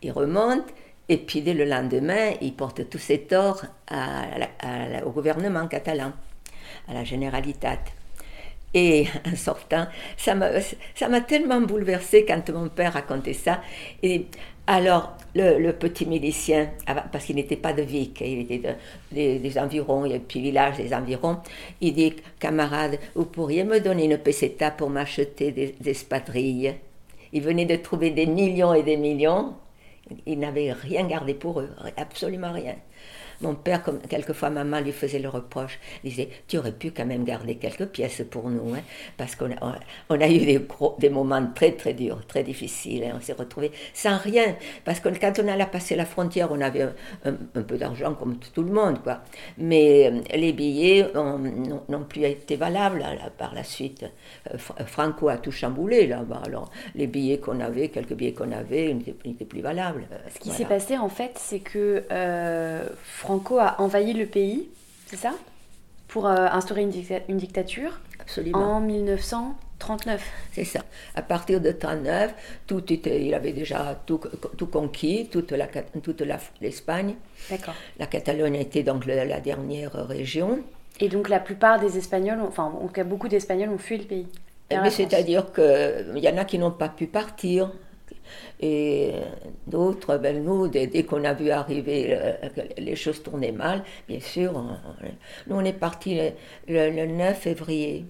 il 0.02 0.12
remonte, 0.12 0.66
et 1.08 1.16
puis 1.16 1.40
dès 1.40 1.54
le 1.54 1.64
lendemain, 1.64 2.32
il 2.40 2.54
porte 2.54 2.88
tous 2.88 2.98
ces 2.98 3.20
torts 3.20 3.64
au 3.90 5.10
gouvernement 5.10 5.66
catalan, 5.66 6.12
à 6.86 6.94
la 6.94 7.04
Generalitat. 7.04 7.78
Et 8.74 9.06
en 9.32 9.36
sortant, 9.36 9.86
ça 10.16 10.34
m'a 10.34 11.20
tellement 11.22 11.60
bouleversé 11.60 12.24
quand 12.26 12.48
mon 12.50 12.68
père 12.68 12.92
racontait 12.92 13.32
ça. 13.32 13.62
Et 14.02 14.26
alors, 14.66 15.16
le, 15.34 15.72
petit 15.72 16.06
milicien, 16.06 16.70
parce 17.12 17.26
qu'il 17.26 17.36
n'était 17.36 17.56
pas 17.56 17.74
de 17.74 17.82
Vic, 17.82 18.22
il 18.22 18.50
était 18.50 18.76
des 19.12 19.58
environs, 19.58 20.06
il 20.06 20.10
y 20.10 20.14
a 20.14 20.16
un 20.16 20.20
petit 20.20 20.40
village 20.40 20.78
des 20.78 20.94
environs, 20.94 21.38
il 21.82 21.92
dit 21.92 22.14
Camarade, 22.38 22.98
vous 23.14 23.26
pourriez 23.26 23.64
me 23.64 23.80
donner 23.80 24.04
une 24.04 24.16
peseta 24.16 24.70
pour 24.70 24.88
m'acheter 24.88 25.52
des, 25.52 25.74
des 25.78 25.90
espadrilles 25.90 26.76
Il 27.32 27.42
venait 27.42 27.66
de 27.66 27.76
trouver 27.76 28.10
des 28.10 28.26
millions 28.26 28.72
et 28.72 28.82
des 28.82 28.96
millions, 28.96 29.54
il 30.24 30.38
n'avait 30.38 30.72
rien 30.72 31.06
gardé 31.06 31.34
pour 31.34 31.60
eux, 31.60 31.70
absolument 31.96 32.52
rien. 32.52 32.76
Mon 33.44 33.54
père, 33.54 33.82
comme 33.82 34.00
quelquefois 34.00 34.50
maman 34.50 34.80
lui 34.80 34.92
faisait 34.92 35.18
le 35.18 35.28
reproche, 35.28 35.78
disait 36.02 36.28
Tu 36.48 36.58
aurais 36.58 36.72
pu 36.72 36.90
quand 36.90 37.06
même 37.06 37.24
garder 37.24 37.56
quelques 37.56 37.86
pièces 37.86 38.22
pour 38.30 38.48
nous, 38.48 38.74
hein, 38.74 38.80
parce 39.16 39.36
qu'on 39.36 39.50
a, 39.52 39.78
on 40.08 40.20
a 40.20 40.28
eu 40.28 40.38
des, 40.38 40.60
des 40.98 41.10
moments 41.10 41.46
très 41.54 41.72
très 41.72 41.92
durs, 41.92 42.26
très 42.26 42.42
difficiles. 42.42 43.04
Hein, 43.04 43.16
on 43.16 43.20
s'est 43.20 43.34
retrouvés 43.34 43.70
sans 43.92 44.16
rien, 44.16 44.56
parce 44.84 45.00
que 45.00 45.10
quand 45.10 45.38
on 45.42 45.48
allait 45.48 45.66
passer 45.66 45.94
la 45.94 46.06
frontière, 46.06 46.48
on 46.50 46.60
avait 46.60 46.88
un, 47.24 47.32
peu 47.62 47.76
d'argent 47.76 48.14
comme 48.14 48.38
tout 48.38 48.62
le 48.62 48.72
monde, 48.72 49.02
quoi. 49.02 49.20
Mais 49.58 50.10
euh, 50.10 50.20
les 50.34 50.52
billets 50.52 51.06
n'ont 51.14 52.04
plus 52.08 52.24
été 52.24 52.56
valables 52.56 53.00
là, 53.00 53.30
par 53.36 53.54
la 53.54 53.64
suite. 53.64 54.04
Euh, 54.52 54.58
Franco 54.86 55.28
a 55.28 55.36
tout 55.36 55.52
chamboulé 55.52 56.06
là-bas. 56.06 56.42
Alors 56.46 56.70
les 56.94 57.06
billets 57.06 57.38
qu'on 57.38 57.60
avait, 57.60 57.88
quelques 57.88 58.14
billets 58.14 58.32
qu'on 58.32 58.52
avait, 58.52 58.94
n'étaient 59.24 59.44
plus 59.44 59.60
valables. 59.60 60.06
Ce 60.34 60.38
qui 60.38 60.50
s'est 60.50 60.64
passé 60.64 60.96
en 60.96 61.08
fait, 61.08 61.32
c'est 61.36 61.60
que 61.60 62.04
euh, 62.10 62.86
Franco 63.02 63.33
a 63.58 63.80
envahi 63.80 64.12
le 64.12 64.26
pays, 64.26 64.68
c'est 65.06 65.16
ça? 65.16 65.34
Pour 66.08 66.26
euh, 66.26 66.46
instaurer 66.52 66.82
une, 66.82 67.36
dictature 67.38 68.00
Absolument. 68.20 68.76
En 68.76 68.80
1939. 68.80 70.22
C'est 70.52 70.64
ça. 70.64 70.80
À 71.14 71.22
partir 71.22 71.60
de 71.60 71.68
1939, 71.68 72.34
tout 72.66 72.92
était, 72.92 73.24
il 73.24 73.34
avait 73.34 73.52
déjà 73.52 74.00
tout, 74.06 74.20
tout 74.56 74.66
conquis, 74.66 75.28
toute 75.30 75.52
la, 75.52 75.66
toute 75.66 76.22
l'Espagne. 76.60 77.16
D'accord. 77.50 77.74
La 77.98 78.06
Catalogne 78.06 78.56
était 78.56 78.82
donc 78.82 79.06
la, 79.06 79.40
dernière 79.40 79.92
région. 79.92 80.60
Et 81.00 81.08
donc 81.08 81.28
la 81.28 81.40
plupart 81.40 81.80
des 81.80 81.98
Espagnols, 81.98 82.40
ont, 82.40 82.46
enfin 82.46 82.64
en 82.64 82.86
tout 82.86 82.92
cas 82.92 83.04
beaucoup 83.04 83.28
d'Espagnols 83.28 83.70
ont 83.70 83.78
fui 83.78 83.98
le 83.98 84.04
pays. 84.04 84.26
Eh 84.70 84.76
la 84.76 84.90
C'est-à-dire 84.90 85.52
qu'il 85.52 86.18
y 86.18 86.28
en 86.28 86.38
a 86.38 86.44
qui 86.44 86.58
n'ont 86.58 86.70
pas 86.70 86.88
pu 86.88 87.06
partir. 87.06 87.70
Et 88.60 89.12
d'autres, 89.66 90.16
ben 90.18 90.42
nous, 90.44 90.68
dès, 90.68 90.88
qu'on 91.04 91.24
a 91.24 91.34
vu 91.34 91.50
arriver, 91.50 92.16
que 92.54 92.80
les 92.80 92.96
choses 92.96 93.22
tournaient 93.22 93.52
mal, 93.52 93.82
bien 94.08 94.20
sûr, 94.20 94.52
nous 95.46 95.56
on 95.56 95.64
est 95.64 95.72
partis 95.72 96.14
le, 96.16 96.30
le- 96.68 96.90
le 96.90 97.06
9 97.06 97.36
février. 97.38 98.06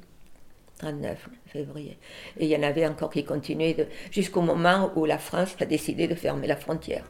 39 0.78 1.28
février. 1.46 1.96
Et 2.38 2.44
il 2.46 2.50
y 2.50 2.56
en 2.56 2.62
avait 2.62 2.86
encore 2.86 3.10
qui 3.10 3.24
continuaient 3.24 3.88
jusqu'au 4.10 4.42
moment 4.42 4.90
où 4.96 5.04
la 5.06 5.18
France 5.18 5.56
a 5.60 5.64
décidé 5.66 6.08
de 6.08 6.14
fermer 6.14 6.46
la 6.46 6.56
frontière. 6.56 7.04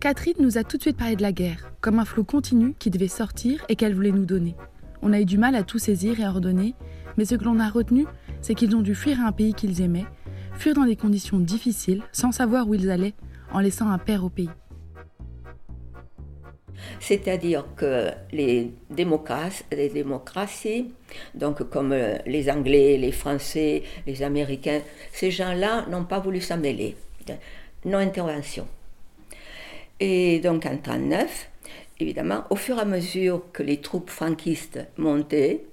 Catherine 0.00 0.34
nous 0.38 0.56
a 0.58 0.64
tout 0.64 0.76
de 0.76 0.82
suite 0.82 0.96
parlé 0.96 1.16
de 1.16 1.22
la 1.22 1.32
guerre, 1.32 1.72
comme 1.80 1.98
un 1.98 2.04
flot 2.04 2.24
continu 2.24 2.74
qui 2.78 2.90
devait 2.90 3.08
sortir 3.08 3.64
et 3.68 3.76
qu'elle 3.76 3.94
voulait 3.94 4.12
nous 4.12 4.24
donner. 4.24 4.54
On 5.02 5.12
a 5.12 5.20
eu 5.20 5.24
du 5.24 5.38
mal 5.38 5.54
à 5.54 5.62
tout 5.62 5.78
saisir 5.78 6.18
et 6.20 6.24
à 6.24 6.30
ordonner, 6.30 6.74
mais 7.16 7.24
ce 7.24 7.34
que 7.34 7.44
l'on 7.44 7.60
a 7.60 7.68
retenu, 7.68 8.06
c'est 8.40 8.54
qu'ils 8.54 8.76
ont 8.76 8.80
dû 8.80 8.94
fuir 8.94 9.20
un 9.20 9.32
pays 9.32 9.52
qu'ils 9.54 9.80
aimaient, 9.82 10.06
fuir 10.60 10.74
dans 10.74 10.84
des 10.84 10.96
conditions 10.96 11.38
difficiles, 11.38 12.02
sans 12.12 12.32
savoir 12.32 12.68
où 12.68 12.74
ils 12.74 12.90
allaient, 12.90 13.14
en 13.50 13.60
laissant 13.60 13.88
un 13.88 13.96
père 13.96 14.24
au 14.24 14.28
pays. 14.28 14.50
C'est-à-dire 16.98 17.64
que 17.76 18.10
les, 18.30 18.70
démocraties, 18.90 19.64
les 19.72 20.86
donc 21.34 21.62
comme 21.70 21.92
euh, 21.92 22.18
les 22.26 22.50
Anglais, 22.50 22.98
les 22.98 23.10
Français, 23.10 23.84
les 24.06 24.22
Américains, 24.22 24.82
ces 25.12 25.30
gens-là 25.30 25.86
n'ont 25.88 26.04
pas 26.04 26.20
voulu 26.20 26.42
s'en 26.42 26.58
mêler. 26.58 26.94
Non-intervention. 27.86 28.66
Et 29.98 30.40
donc 30.40 30.66
en 30.66 30.72
1939, 30.72 31.50
évidemment, 32.00 32.44
au 32.50 32.56
fur 32.56 32.76
et 32.76 32.82
à 32.82 32.84
mesure 32.84 33.44
que 33.52 33.62
les 33.62 33.78
troupes 33.78 34.10
franquistes 34.10 34.80
montaient, 34.98 35.64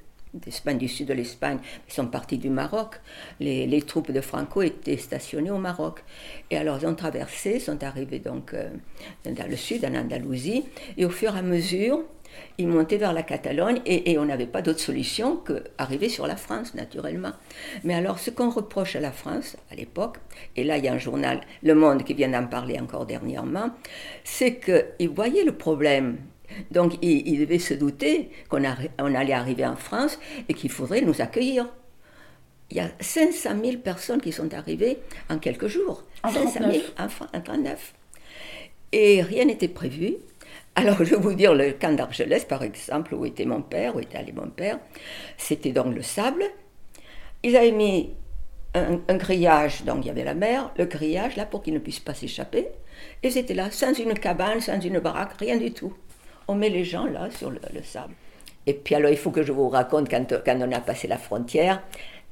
d'Espagne, 0.43 0.77
du 0.77 0.87
sud 0.87 1.07
de 1.07 1.13
l'Espagne, 1.13 1.59
ils 1.87 1.93
sont 1.93 2.07
partis 2.07 2.37
du 2.37 2.49
Maroc, 2.49 2.95
les, 3.39 3.67
les 3.67 3.81
troupes 3.81 4.11
de 4.11 4.21
Franco 4.21 4.61
étaient 4.61 4.97
stationnées 4.97 5.51
au 5.51 5.57
Maroc. 5.57 6.03
Et 6.51 6.57
alors 6.57 6.77
ils 6.81 6.87
ont 6.87 6.95
traversé, 6.95 7.59
sont 7.59 7.83
arrivés 7.83 8.19
donc 8.19 8.53
euh, 8.53 8.69
dans 9.25 9.49
le 9.49 9.55
sud, 9.55 9.85
en 9.85 9.95
Andalousie, 9.95 10.65
et 10.97 11.05
au 11.05 11.09
fur 11.09 11.35
et 11.35 11.39
à 11.39 11.41
mesure, 11.41 12.03
ils 12.57 12.67
montaient 12.67 12.97
vers 12.97 13.13
la 13.13 13.23
Catalogne 13.23 13.81
et, 13.85 14.11
et 14.11 14.19
on 14.19 14.25
n'avait 14.25 14.47
pas 14.47 14.61
d'autre 14.61 14.79
solution 14.79 15.37
qu'arriver 15.37 16.09
sur 16.09 16.27
la 16.27 16.35
France, 16.35 16.75
naturellement. 16.75 17.31
Mais 17.83 17.95
alors, 17.95 18.19
ce 18.19 18.29
qu'on 18.29 18.49
reproche 18.49 18.95
à 18.95 18.99
la 18.99 19.11
France 19.11 19.57
à 19.71 19.75
l'époque, 19.75 20.17
et 20.55 20.63
là 20.63 20.77
il 20.77 20.85
y 20.85 20.87
a 20.87 20.93
un 20.93 20.99
journal, 20.99 21.41
Le 21.63 21.73
Monde, 21.73 22.03
qui 22.03 22.13
vient 22.13 22.29
d'en 22.29 22.45
parler 22.45 22.79
encore 22.79 23.05
dernièrement, 23.05 23.71
c'est 24.23 24.59
qu'ils 24.59 25.09
voyaient 25.09 25.45
le 25.45 25.55
problème. 25.55 26.17
Donc, 26.71 26.93
ils, 27.01 27.27
ils 27.27 27.39
devaient 27.39 27.59
se 27.59 27.73
douter 27.73 28.29
qu'on 28.49 28.63
on 28.99 29.15
allait 29.15 29.33
arriver 29.33 29.65
en 29.65 29.75
France 29.75 30.19
et 30.47 30.53
qu'il 30.53 30.71
faudrait 30.71 31.01
nous 31.01 31.21
accueillir. 31.21 31.67
Il 32.69 32.77
y 32.77 32.79
a 32.81 32.89
500 32.99 33.49
000 33.63 33.77
personnes 33.77 34.21
qui 34.21 34.31
sont 34.31 34.53
arrivées 34.53 34.99
en 35.29 35.39
quelques 35.39 35.67
jours. 35.67 36.03
En 36.23 36.31
500 36.31 36.59
000 36.59 36.83
39. 36.95 37.21
en, 37.33 37.37
en 37.37 37.41
39. 37.41 37.93
Et 38.91 39.21
rien 39.21 39.45
n'était 39.45 39.67
prévu. 39.67 40.15
Alors, 40.75 40.97
je 41.03 41.15
vais 41.15 41.21
vous 41.21 41.33
dire, 41.33 41.53
le 41.53 41.71
camp 41.71 41.95
d'Argelès, 41.95 42.45
par 42.45 42.63
exemple, 42.63 43.15
où 43.15 43.25
était 43.25 43.45
mon 43.45 43.61
père, 43.61 43.95
où 43.95 43.99
était 43.99 44.17
allé 44.17 44.31
mon 44.31 44.49
père, 44.49 44.79
c'était 45.37 45.71
dans 45.71 45.89
le 45.89 46.01
sable. 46.01 46.43
Ils 47.43 47.55
avaient 47.55 47.71
mis 47.71 48.11
un, 48.73 48.99
un 49.07 49.17
grillage, 49.17 49.83
donc 49.83 50.03
il 50.03 50.07
y 50.07 50.11
avait 50.11 50.23
la 50.23 50.33
mer, 50.33 50.71
le 50.77 50.85
grillage 50.85 51.35
là 51.35 51.45
pour 51.45 51.63
qu'ils 51.63 51.73
ne 51.73 51.79
puissent 51.79 51.99
pas 51.99 52.13
s'échapper. 52.13 52.67
Et 53.23 53.31
c'était 53.31 53.53
là, 53.53 53.71
sans 53.71 53.93
une 53.93 54.13
cabane, 54.13 54.59
sans 54.61 54.79
une 54.79 54.99
baraque, 54.99 55.37
rien 55.39 55.57
du 55.57 55.71
tout. 55.71 55.93
On 56.47 56.55
met 56.55 56.69
les 56.69 56.85
gens 56.85 57.05
là 57.05 57.29
sur 57.31 57.49
le, 57.49 57.59
le 57.73 57.83
sable. 57.83 58.13
Et 58.67 58.73
puis 58.73 58.93
alors, 58.93 59.09
il 59.09 59.17
faut 59.17 59.31
que 59.31 59.43
je 59.43 59.51
vous 59.53 59.69
raconte 59.69 60.09
quand, 60.09 60.25
on 60.31 60.71
a 60.71 60.79
passé 60.81 61.07
la 61.07 61.17
frontière. 61.17 61.81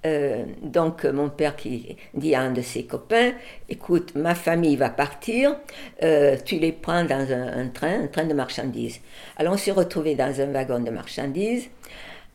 Euh, 0.06 0.46
donc 0.62 1.04
mon 1.06 1.30
père 1.30 1.56
qui 1.56 1.96
dit 2.14 2.36
à 2.36 2.42
un 2.42 2.52
de 2.52 2.62
ses 2.62 2.86
copains, 2.86 3.32
écoute, 3.70 4.14
ma 4.14 4.36
famille 4.36 4.76
va 4.76 4.90
partir, 4.90 5.56
euh, 6.04 6.38
tu 6.46 6.60
les 6.60 6.74
prends 6.74 7.04
dans 7.06 7.32
un, 7.32 7.70
train, 7.70 8.04
un 8.04 8.08
train 8.08 8.26
de 8.26 8.34
marchandises. 8.36 9.00
Alors 9.38 9.54
on 9.54 9.58
s'est 9.58 9.72
retrouvés 9.72 10.14
dans 10.14 10.40
un 10.40 10.52
wagon 10.52 10.80
de 10.80 10.92
marchandises. 10.92 11.70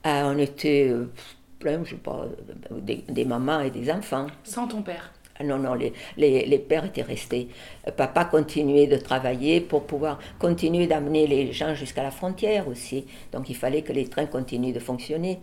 Euh, 0.05 0.23
on 0.25 0.39
était 0.39 0.89
euh, 0.91 1.13
plein, 1.61 1.85
je 1.85 1.91
sais 1.91 1.97
pas, 1.97 2.25
des 2.71 3.25
mamans 3.25 3.61
et 3.61 3.71
des 3.71 3.89
enfants. 3.93 4.27
Sans 4.43 4.67
ton 4.67 4.83
père. 4.83 5.13
Ah 5.41 5.45
Non, 5.45 5.59
non, 5.59 5.73
les, 5.73 5.95
les, 6.19 6.45
les 6.45 6.59
pères 6.59 6.85
étaient 6.85 7.03
restés. 7.03 7.49
Euh, 7.89 7.91
Papa 7.93 8.27
continuait 8.27 8.87
de 8.87 8.97
travailler 8.97 9.61
pour 9.63 9.85
pouvoir 9.85 10.19
continuer 10.39 10.87
d'amener 10.87 11.27
les 11.27 11.53
gens 11.53 11.75
jusqu'à 11.75 12.03
la 12.03 12.11
frontière 12.11 12.69
aussi. 12.69 13.07
Donc 13.33 13.49
il 13.49 13.57
fallait 13.57 13.81
que 13.81 13.93
les 13.93 14.07
trains 14.07 14.27
continuent 14.27 14.75
de 14.75 14.81
fonctionner. 14.81 15.41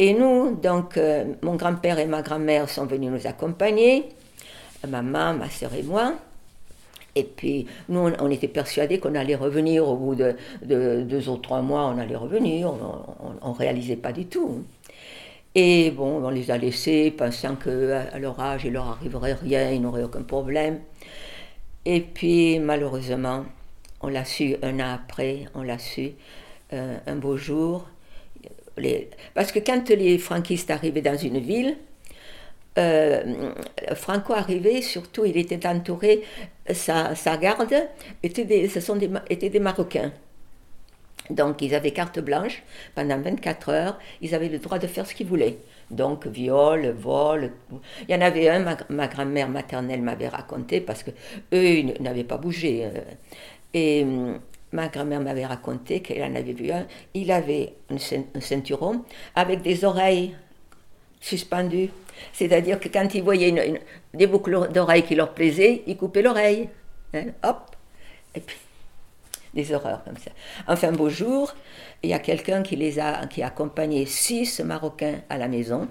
Et 0.00 0.12
nous, 0.14 0.56
donc, 0.56 0.96
euh, 0.96 1.34
mon 1.42 1.54
grand-père 1.54 2.00
et 2.00 2.06
ma 2.06 2.22
grand-mère 2.22 2.68
sont 2.68 2.86
venus 2.86 3.10
nous 3.12 3.26
accompagner, 3.28 4.08
euh, 4.84 4.88
maman, 4.88 5.34
ma 5.34 5.48
soeur 5.48 5.72
et 5.74 5.84
moi. 5.84 6.14
Et 7.14 7.22
puis, 7.22 7.68
nous, 7.88 8.10
on, 8.18 8.30
était 8.30 8.48
persuadés 8.48 8.98
qu'on 8.98 9.14
allait 9.14 9.36
revenir 9.36 9.88
au 9.88 9.94
bout 9.94 10.16
de, 10.16 10.34
de 10.62 11.02
deux 11.02 11.28
ou 11.28 11.36
trois 11.36 11.62
mois, 11.62 11.84
on 11.86 11.98
allait 11.98 12.16
revenir, 12.16 12.74
on 13.40 13.50
ne 13.50 13.56
réalisait 13.56 13.94
pas 13.94 14.10
du 14.10 14.26
tout. 14.26 14.64
Et 15.54 15.92
bon, 15.92 16.24
on 16.24 16.30
les 16.30 16.50
a 16.50 16.58
laissés, 16.58 17.12
pensant 17.12 17.54
qu'à 17.54 18.18
leur 18.18 18.40
âge, 18.40 18.64
il 18.64 18.72
leur 18.72 18.88
arriverait 18.88 19.34
rien, 19.34 19.70
ils 19.70 19.80
n'auraient 19.80 20.02
aucun 20.02 20.22
problème. 20.22 20.80
Et 21.84 22.00
puis, 22.00 22.58
malheureusement, 22.58 23.44
on 24.00 24.08
l'a 24.08 24.24
su 24.24 24.56
un 24.62 24.80
an 24.80 24.94
après, 24.94 25.46
on 25.54 25.62
l'a 25.62 25.78
su 25.78 26.12
euh, 26.72 26.96
un 27.06 27.16
beau 27.16 27.36
jour. 27.36 27.88
Parce 29.34 29.52
que 29.52 29.60
quand 29.60 29.88
les 29.90 30.18
franquistes 30.18 30.70
arrivaient 30.70 31.02
dans 31.02 31.16
une 31.16 31.38
ville, 31.38 31.76
euh, 32.76 33.52
Franco 33.94 34.32
arrivait, 34.32 34.82
surtout 34.82 35.24
il 35.24 35.36
était 35.36 35.64
entouré, 35.66 36.24
sa, 36.72 37.14
sa 37.14 37.36
garde 37.36 37.74
était 38.24 38.44
des, 38.44 38.68
ce 38.68 38.80
sont 38.80 38.96
des, 38.96 39.08
étaient 39.30 39.50
des 39.50 39.60
Marocains. 39.60 40.12
Donc 41.30 41.62
ils 41.62 41.74
avaient 41.74 41.90
carte 41.92 42.18
blanche 42.20 42.62
pendant 42.94 43.18
24 43.18 43.68
heures, 43.70 43.98
ils 44.20 44.34
avaient 44.34 44.48
le 44.48 44.58
droit 44.58 44.78
de 44.78 44.86
faire 44.86 45.06
ce 45.06 45.14
qu'ils 45.14 45.26
voulaient. 45.26 45.58
Donc 45.90 46.26
viol, 46.26 46.90
vol. 46.90 47.52
Il 48.08 48.14
y 48.14 48.14
en 48.14 48.20
avait 48.20 48.48
un, 48.48 48.76
ma, 48.90 49.06
grand-mère 49.08 49.48
maternelle 49.48 50.02
m'avait 50.02 50.28
raconté, 50.28 50.80
parce 50.80 51.02
que 51.02 51.10
eux 51.52 51.64
ils 51.78 51.94
n'avaient 52.02 52.24
pas 52.24 52.36
bougé. 52.36 52.84
euh. 52.84 53.00
Et 53.72 54.02
hum, 54.04 54.38
ma 54.72 54.88
grand-mère 54.88 55.20
m'avait 55.20 55.46
raconté 55.46 56.00
qu'elle 56.00 56.22
en 56.22 56.34
avait 56.34 56.52
vu 56.52 56.70
un, 56.70 56.86
il 57.14 57.30
avait 57.32 57.74
un 57.90 57.96
ceint- 57.96 58.26
un 58.34 58.40
ceinturon 58.40 59.04
avec 59.34 59.62
des 59.62 59.84
oreilles 59.84 60.34
suspendues. 61.20 61.90
C'est-à-dire 62.32 62.78
que 62.78 62.88
quand 62.88 63.14
ils 63.14 63.22
voyaient 63.22 63.80
des 64.12 64.26
boucles 64.26 64.68
d'oreilles 64.72 65.02
qui 65.04 65.14
leur 65.14 65.32
plaisaient, 65.34 65.82
ils 65.86 65.96
coupaient 65.96 66.22
l'oreille. 66.22 66.68
Hein, 67.14 67.26
hop, 67.42 67.76
et 68.34 68.40
puis 68.40 68.56
des 69.54 69.72
horreurs 69.72 70.04
comme 70.04 70.16
ça. 70.16 70.30
Enfin, 70.66 70.92
beau 70.92 71.08
jour, 71.08 71.54
il 72.02 72.10
y 72.10 72.14
a 72.14 72.18
quelqu'un 72.18 72.62
qui 72.62 72.76
les 72.76 72.98
a, 72.98 73.26
qui 73.26 73.42
a 73.42 73.46
accompagné 73.46 74.06
six 74.06 74.60
Marocains 74.60 75.20
à 75.28 75.38
la 75.38 75.48
maison. 75.48 75.88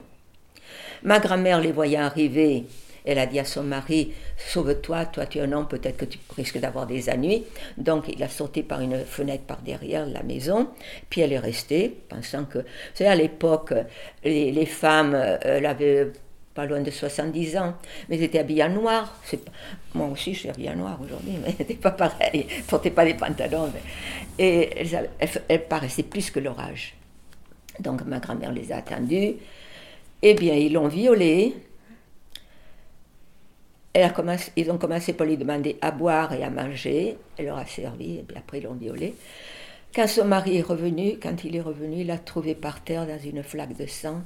Ma 1.03 1.19
grand-mère 1.19 1.59
les 1.59 1.71
voyant 1.71 2.01
arriver, 2.01 2.65
elle 3.05 3.19
a 3.19 3.25
dit 3.25 3.39
à 3.39 3.45
son 3.45 3.63
mari 3.63 4.13
Sauve-toi, 4.37 5.05
toi 5.07 5.25
tu 5.25 5.37
es 5.37 5.41
un 5.41 5.51
homme, 5.51 5.67
peut-être 5.67 5.97
que 5.97 6.05
tu 6.05 6.19
risques 6.35 6.59
d'avoir 6.59 6.87
des 6.87 7.09
ennuis. 7.09 7.43
Donc 7.77 8.05
il 8.07 8.21
a 8.23 8.29
sauté 8.29 8.63
par 8.63 8.81
une 8.81 8.99
fenêtre 8.99 9.43
par 9.43 9.61
derrière 9.61 10.05
la 10.05 10.23
maison, 10.23 10.69
puis 11.09 11.21
elle 11.21 11.33
est 11.33 11.39
restée, 11.39 11.89
pensant 12.09 12.45
que. 12.45 12.59
Savez, 12.93 13.09
à 13.09 13.15
l'époque, 13.15 13.73
les, 14.23 14.65
femmes, 14.65 15.13
euh, 15.15 15.37
elles 15.41 15.65
avaient 15.65 16.11
pas 16.53 16.65
loin 16.65 16.81
de 16.81 16.91
70 16.91 17.57
ans, 17.57 17.73
mais 18.07 18.17
elles 18.17 18.23
étaient 18.23 18.39
habillées 18.39 18.63
en 18.63 18.69
noir. 18.69 19.19
Moi 19.93 20.07
aussi, 20.07 20.33
je 20.33 20.39
suis 20.39 20.49
habillée 20.49 20.69
en 20.69 20.75
noir 20.75 20.99
aujourd'hui, 21.03 21.33
mais 21.43 21.53
c'était 21.57 21.73
pas 21.73 21.91
pareil. 21.91 22.45
Elles 22.49 22.63
portaient 22.63 22.91
pas 22.91 23.05
des 23.05 23.15
pantalons. 23.15 23.71
Et 24.37 24.69
elles, 24.77 24.95
avaient- 24.95 25.09
elles, 25.47 25.67
paraissaient 25.67 26.03
plus 26.03 26.29
que 26.29 26.39
leur 26.39 26.59
âge. 26.59 26.95
Donc 27.79 28.05
ma 28.05 28.19
grand-mère 28.19 28.51
les 28.51 28.71
a 28.71 28.77
attendues. 28.77 29.35
Eh 30.21 30.33
bien, 30.35 30.53
ils 30.53 30.73
l'ont 30.73 30.87
violée. 30.87 31.55
Elle 33.93 34.03
a 34.05 34.37
ils 34.55 34.71
ont 34.71 34.77
commencé 34.77 35.13
par 35.13 35.27
lui 35.27 35.37
demander 35.37 35.77
à 35.81 35.91
boire 35.91 36.33
et 36.33 36.43
à 36.43 36.49
manger. 36.49 37.17
Elle 37.37 37.45
leur 37.45 37.57
a 37.57 37.65
servi, 37.65 38.17
et 38.17 38.23
puis 38.23 38.37
après 38.37 38.59
ils 38.59 38.63
l'ont 38.63 38.73
violée. 38.73 39.15
Quand 39.93 40.07
son 40.07 40.25
mari 40.25 40.57
est 40.57 40.61
revenu, 40.63 41.19
quand 41.21 41.43
il 41.43 41.55
est 41.55 41.61
revenu, 41.61 41.97
il 42.01 42.07
l'a 42.07 42.17
trouvée 42.17 42.55
par 42.55 42.83
terre 42.83 43.05
dans 43.05 43.19
une 43.19 43.43
flaque 43.43 43.77
de 43.77 43.85
sang. 43.85 44.23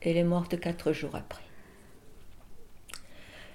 Elle 0.00 0.16
est 0.16 0.24
morte 0.24 0.58
quatre 0.58 0.92
jours 0.92 1.14
après. 1.14 1.42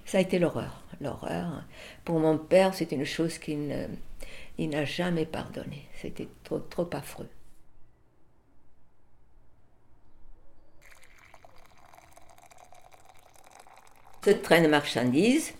Ça 0.08 0.20
a 0.20 0.22
été 0.22 0.40
l'horreur. 0.40 0.82
L'horreur. 1.02 1.64
Pour 2.06 2.20
mon 2.20 2.38
père, 2.38 2.74
c'est 2.74 2.94
une 2.94 3.04
chose 3.04 3.38
qu'il 3.38 3.68
n'a 4.58 4.86
jamais 4.86 5.26
pardonné. 5.26 5.86
C'était 6.02 6.30
trop, 6.46 6.60
trop 6.60 6.90
affreux. 6.94 7.30
Ce 14.24 14.32
train 14.32 14.62
de 14.62 14.68
marchandises, 14.68 15.54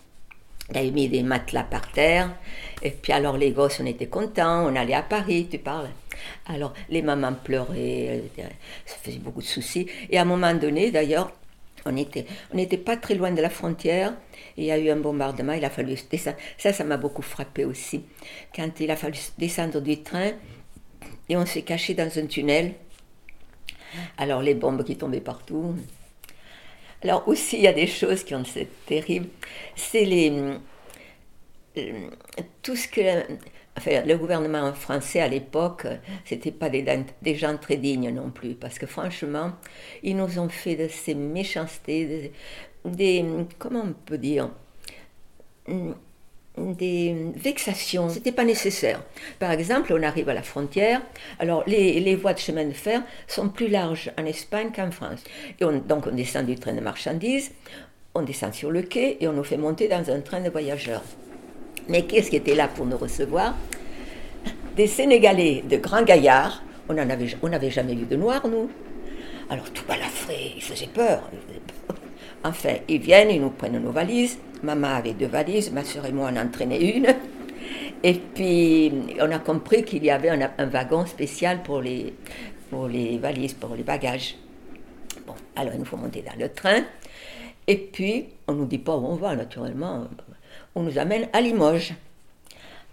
il 0.70 0.78
avait 0.78 0.90
mis 0.90 1.08
des 1.08 1.22
matelas 1.22 1.64
par 1.64 1.92
terre. 1.92 2.34
Et 2.82 2.90
puis 2.90 3.12
alors 3.12 3.36
les 3.36 3.52
gosses, 3.52 3.80
on 3.80 3.86
était 3.86 4.08
contents, 4.08 4.66
on 4.66 4.74
allait 4.76 4.94
à 4.94 5.02
Paris, 5.02 5.48
tu 5.50 5.58
parles. 5.58 5.90
Alors, 6.46 6.72
les 6.88 7.02
mamans 7.02 7.34
pleuraient, 7.34 8.24
ça 8.84 8.96
faisait 8.96 9.18
beaucoup 9.18 9.40
de 9.40 9.46
soucis. 9.46 9.88
Et 10.10 10.18
à 10.18 10.22
un 10.22 10.24
moment 10.24 10.54
donné, 10.54 10.90
d'ailleurs, 10.90 11.32
on 11.88 12.56
n'était 12.56 12.76
pas 12.78 12.96
très 12.96 13.14
loin 13.14 13.30
de 13.30 13.42
la 13.42 13.50
frontière. 13.50 14.14
Il 14.56 14.64
y 14.64 14.70
a 14.70 14.78
eu 14.78 14.90
un 14.90 14.96
bombardement, 14.96 15.52
il 15.52 15.64
a 15.64 15.70
fallu 15.70 15.94
descendre. 16.10 16.36
Ça, 16.56 16.72
ça 16.72 16.84
m'a 16.84 16.96
beaucoup 16.96 17.22
frappé 17.22 17.64
aussi. 17.64 18.04
Quand 18.54 18.80
il 18.80 18.90
a 18.90 18.96
fallu 18.96 19.18
descendre 19.38 19.80
du 19.80 20.02
train, 20.02 20.32
et 21.28 21.36
on 21.36 21.46
s'est 21.46 21.62
caché 21.62 21.94
dans 21.94 22.10
un 22.18 22.26
tunnel. 22.26 22.74
Alors, 24.16 24.42
les 24.42 24.54
bombes 24.54 24.84
qui 24.84 24.96
tombaient 24.96 25.20
partout. 25.20 25.74
Alors, 27.02 27.26
aussi, 27.28 27.56
il 27.56 27.62
y 27.62 27.68
a 27.68 27.72
des 27.72 27.86
choses 27.86 28.24
qui 28.24 28.34
ont 28.34 28.44
c'est 28.44 28.68
terrible. 28.86 29.28
C'est 29.76 30.04
les. 30.04 30.30
euh, 31.76 32.08
Tout 32.62 32.76
ce 32.76 32.88
que 32.88 33.00
Le 33.86 34.14
gouvernement 34.16 34.72
français 34.72 35.20
à 35.20 35.28
l'époque, 35.28 35.86
c'était 36.24 36.52
pas 36.52 36.68
des, 36.68 37.34
gens 37.34 37.56
très 37.56 37.76
dignes 37.76 38.10
non 38.10 38.30
plus, 38.30 38.54
parce 38.54 38.78
que 38.78 38.86
franchement, 38.86 39.52
ils 40.02 40.16
nous 40.16 40.38
ont 40.38 40.48
fait 40.48 40.76
de 40.76 40.88
ces 40.88 41.14
méchancetés, 41.14 42.32
des, 42.84 43.22
des 43.22 43.24
comment 43.58 43.84
on 43.86 43.92
peut 43.92 44.18
dire, 44.18 44.50
des 46.56 47.14
vexations. 47.36 48.08
C'était 48.08 48.32
pas 48.32 48.44
nécessaire. 48.44 49.02
Par 49.38 49.50
exemple, 49.50 49.92
on 49.92 50.02
arrive 50.02 50.28
à 50.28 50.34
la 50.34 50.42
frontière. 50.42 51.00
Alors, 51.38 51.62
les, 51.66 52.00
les 52.00 52.16
voies 52.16 52.34
de 52.34 52.38
chemin 52.38 52.64
de 52.64 52.72
fer 52.72 53.02
sont 53.26 53.48
plus 53.48 53.68
larges 53.68 54.10
en 54.18 54.24
Espagne 54.24 54.70
qu'en 54.74 54.90
France. 54.90 55.22
Et 55.60 55.64
on, 55.64 55.78
donc, 55.78 56.06
on 56.06 56.14
descend 56.14 56.46
du 56.46 56.56
train 56.56 56.74
de 56.74 56.80
marchandises, 56.80 57.52
on 58.14 58.22
descend 58.22 58.54
sur 58.54 58.70
le 58.70 58.82
quai 58.82 59.18
et 59.20 59.28
on 59.28 59.32
nous 59.32 59.44
fait 59.44 59.56
monter 59.56 59.88
dans 59.88 60.10
un 60.10 60.20
train 60.20 60.40
de 60.40 60.50
voyageurs. 60.50 61.02
Mais 61.88 62.02
qu'est-ce 62.02 62.30
qui 62.30 62.36
était 62.36 62.54
là 62.54 62.68
pour 62.68 62.86
nous 62.86 62.98
recevoir? 62.98 63.54
Des 64.76 64.86
Sénégalais 64.86 65.64
de 65.68 65.76
grands 65.76 66.02
gaillards. 66.02 66.62
On 66.88 66.94
n'avait 66.94 67.70
jamais 67.70 67.94
vu 67.94 68.04
de 68.04 68.16
noirs, 68.16 68.46
nous. 68.46 68.70
Alors 69.50 69.70
tout 69.70 69.84
balafré, 69.86 70.52
ils 70.56 70.62
faisaient 70.62 70.86
peur. 70.86 71.30
Enfin, 72.44 72.74
ils 72.88 73.00
viennent, 73.00 73.30
ils 73.30 73.40
nous 73.40 73.50
prennent 73.50 73.82
nos 73.82 73.90
valises. 73.90 74.38
Maman 74.62 74.88
avait 74.88 75.14
deux 75.14 75.26
valises, 75.26 75.72
ma 75.72 75.84
soeur 75.84 76.06
et 76.06 76.12
moi 76.12 76.30
en 76.30 76.36
entraînait 76.36 76.80
une. 76.96 77.06
Et 78.02 78.14
puis, 78.14 78.92
on 79.20 79.30
a 79.32 79.38
compris 79.38 79.84
qu'il 79.84 80.04
y 80.04 80.10
avait 80.10 80.28
un, 80.28 80.50
un, 80.58 80.66
wagon 80.66 81.04
spécial 81.06 81.62
pour 81.62 81.80
les, 81.80 82.14
pour 82.70 82.86
les 82.86 83.18
valises, 83.18 83.54
pour 83.54 83.74
les 83.74 83.82
bagages. 83.82 84.36
Bon, 85.26 85.34
alors 85.56 85.74
il 85.74 85.80
nous 85.80 85.84
faut 85.84 85.96
monter 85.96 86.22
dans 86.22 86.38
le 86.38 86.48
train. 86.50 86.82
Et 87.66 87.76
puis, 87.76 88.26
on 88.46 88.52
ne 88.52 88.58
nous 88.58 88.66
dit 88.66 88.78
pas 88.78 88.96
où 88.96 89.04
on 89.04 89.16
va, 89.16 89.34
naturellement 89.34 90.06
on 90.74 90.82
nous 90.82 90.98
amène 90.98 91.28
à 91.32 91.40
Limoges. 91.40 91.94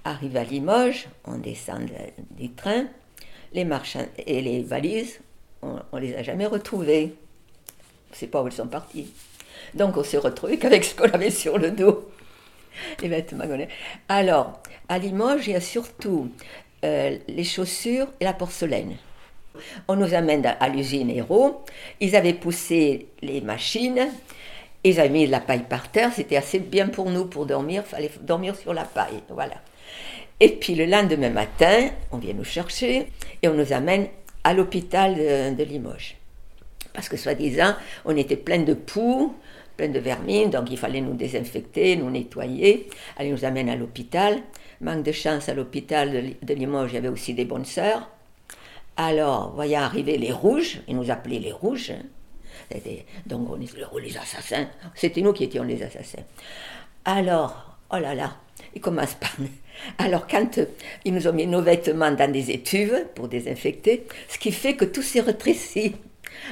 Arrive 0.04 0.38
à 0.38 0.44
Limoges, 0.44 1.08
on 1.26 1.38
descend 1.38 1.90
du 2.32 2.52
train, 2.52 2.86
les 3.54 3.66
marchands 3.66 4.06
et 4.26 4.42
les 4.42 4.62
valises, 4.62 5.20
on 5.62 5.80
ne 5.94 6.00
les 6.00 6.16
a 6.16 6.24
jamais 6.24 6.46
retrouvées. 6.46 7.16
On 8.10 8.14
ne 8.14 8.16
sait 8.16 8.28
pas 8.28 8.42
où 8.42 8.48
elles 8.48 8.54
sont 8.54 8.68
parties. 8.68 9.12
Donc 9.74 9.98
on 9.98 10.04
s'est 10.04 10.18
retrouvé 10.18 10.58
qu'avec 10.58 10.84
ce 10.84 10.96
qu'on 10.96 11.10
avait 11.10 11.32
sur 11.32 11.58
le 11.58 11.72
dos. 11.72 12.10
Les 13.02 13.08
vêtements. 13.08 13.46
Alors, 14.10 14.60
à 14.90 14.98
Limoges, 14.98 15.48
il 15.48 15.54
y 15.54 15.56
a 15.56 15.62
surtout 15.62 16.30
euh, 16.84 17.18
les 17.28 17.44
chaussures 17.44 18.08
et 18.20 18.26
la 18.26 18.34
porcelaine. 18.34 18.98
On 19.88 19.96
nous 19.96 20.14
amène 20.14 20.46
à 20.46 20.68
l'usine 20.68 21.10
Héros. 21.10 21.64
Ils 22.02 22.16
avaient 22.16 22.34
poussé 22.34 23.08
les 23.22 23.40
machines, 23.40 24.10
ils 24.86 25.00
avaient 25.00 25.10
mis 25.10 25.26
de 25.26 25.32
la 25.32 25.40
paille 25.40 25.66
par 25.68 25.90
terre, 25.90 26.12
c'était 26.14 26.38
assez 26.38 26.60
bien 26.60 26.88
pour 26.88 27.10
nous 27.10 27.26
pour 27.26 27.46
dormir, 27.46 27.84
il 27.86 27.90
fallait 27.90 28.12
dormir 28.22 28.56
sur 28.56 28.74
la 28.74 28.84
paille, 28.84 29.22
voilà. 29.30 29.56
Et 30.40 30.50
puis 30.50 30.76
le 30.76 30.86
lendemain 30.86 31.30
matin, 31.30 31.90
on 32.12 32.18
vient 32.18 32.34
nous 32.34 32.44
chercher 32.44 33.08
et 33.42 33.48
on 33.48 33.54
nous 33.54 33.74
amène 33.74 34.08
à 34.44 34.54
l'hôpital 34.54 35.16
de, 35.16 35.64
Limoges. 35.64 36.18
Parce 36.94 37.10
que 37.10 37.18
soi-disant, 37.18 37.74
on 38.06 38.16
était 38.16 38.36
plein 38.36 38.60
de 38.60 38.74
poux, 38.74 39.34
plein 39.76 39.88
de 39.90 40.00
vermine, 40.00 40.50
donc 40.50 40.70
il 40.70 40.78
fallait 40.78 41.02
nous 41.02 41.16
désinfecter, 41.16 41.96
nous 41.96 42.10
nettoyer. 42.10 42.88
Allez, 43.18 43.32
nous 43.32 43.44
amène 43.44 43.70
à 43.70 43.76
l'hôpital. 43.76 44.38
Manque 44.82 45.04
de 45.04 45.12
chance, 45.12 45.50
à 45.50 45.54
l'hôpital 45.54 46.36
de, 46.42 46.54
Limoges, 46.54 46.92
il 46.92 46.96
y 46.96 46.98
avait 46.98 47.08
aussi 47.08 47.34
des 47.34 47.46
bonnes 47.46 47.66
sœurs. 47.66 48.10
Alors, 48.98 49.54
voyant 49.56 49.82
arriver 49.82 50.18
les 50.18 50.32
rouges, 50.32 50.82
ils 50.88 50.96
nous 50.96 51.12
appelaient 51.12 51.40
les 51.40 51.52
rouges, 51.52 51.94
donc 53.26 53.50
on 53.50 53.60
est 53.60 54.02
les 54.02 54.18
assassins. 54.18 54.68
C'était 54.94 55.22
nous 55.22 55.34
qui 55.34 55.46
étions 55.46 55.64
les 55.64 55.82
assassins. 55.84 56.24
Alors, 57.06 57.78
oh 57.92 57.98
là 57.98 58.16
là, 58.16 58.36
ils 58.74 58.82
commencent 58.82 59.16
par. 59.16 59.36
Alors, 59.98 60.28
quand 60.28 60.60
ils 61.04 61.14
nous 61.14 61.28
ont 61.28 61.34
mis 61.34 61.48
nos 61.48 61.62
vêtements 61.62 62.12
dans 62.12 62.32
des 62.32 62.52
étuves 62.52 63.06
pour 63.14 63.28
désinfecter, 63.28 64.08
ce 64.30 64.38
qui 64.38 64.52
fait 64.52 64.76
que 64.76 64.86
tout 64.86 65.02
s'est 65.02 65.22
rétréci. 65.22 65.96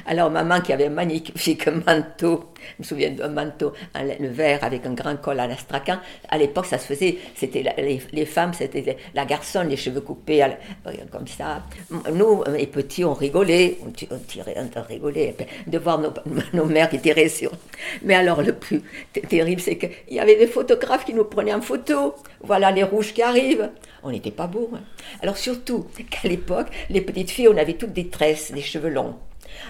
Alors, 0.06 0.29
maman 0.29 0.62
qui 0.62 0.73
avait 0.73 0.88
un 0.88 0.89
magnifique 0.89 1.67
manteau, 1.86 2.45
je 2.60 2.84
me 2.84 2.84
souviens 2.84 3.12
d'un 3.12 3.29
manteau 3.29 3.73
laine 3.95 4.27
vert 4.27 4.63
avec 4.63 4.86
un 4.86 4.93
grand 4.93 5.15
col 5.17 5.39
à 5.39 5.47
l'astracan. 5.47 5.99
À 6.29 6.38
l'époque, 6.38 6.65
ça 6.65 6.77
se 6.77 6.86
faisait, 6.86 7.17
c'était 7.36 7.63
les, 7.77 8.01
les, 8.12 8.25
femmes, 8.25 8.53
c'était 8.53 8.97
la 9.13 9.25
garçonne, 9.25 9.69
les 9.69 9.77
cheveux 9.77 10.01
coupés 10.01 10.45
comme 11.12 11.27
ça. 11.27 11.63
Nous, 12.12 12.43
les 12.56 12.67
petits, 12.67 13.03
on 13.03 13.13
rigolait, 13.13 13.77
on 13.86 13.91
tirait, 13.91 14.56
on 14.75 14.82
rigolait 14.82 15.36
de 15.67 15.77
voir 15.77 15.99
nos, 15.99 16.13
nos 16.53 16.65
mères 16.65 16.89
qui 16.89 16.99
tiraient 16.99 17.29
sur. 17.29 17.51
Mais 18.03 18.15
alors, 18.15 18.41
le 18.41 18.53
plus 18.53 18.82
terrible, 19.29 19.62
c'est 19.62 19.77
qu'il 19.77 19.91
y 20.15 20.19
avait 20.19 20.36
des 20.36 20.47
photographes 20.47 21.06
qui 21.06 21.13
nous 21.13 21.25
prenaient 21.25 21.53
en 21.53 21.62
photo. 21.62 22.15
Voilà 22.41 22.71
les 22.71 22.84
rouges 22.84 23.13
qui 23.13 23.21
arrivent. 23.21 23.69
On 24.03 24.12
n'était 24.12 24.32
pas 24.32 24.47
beaux. 24.47 24.69
Hein. 24.75 24.82
Alors, 25.21 25.38
surtout 25.38 25.88
qu'à 26.10 26.27
l'époque, 26.27 26.67
les 26.89 27.01
petites 27.01 27.32
filles, 27.32 27.47
on 27.47 27.58
avait 27.58 27.73
toutes 27.73 27.93
des 27.93 28.10
tresses, 28.10 28.51
des 28.51 28.62
cheveux 28.62 28.89
longs. 28.89 29.15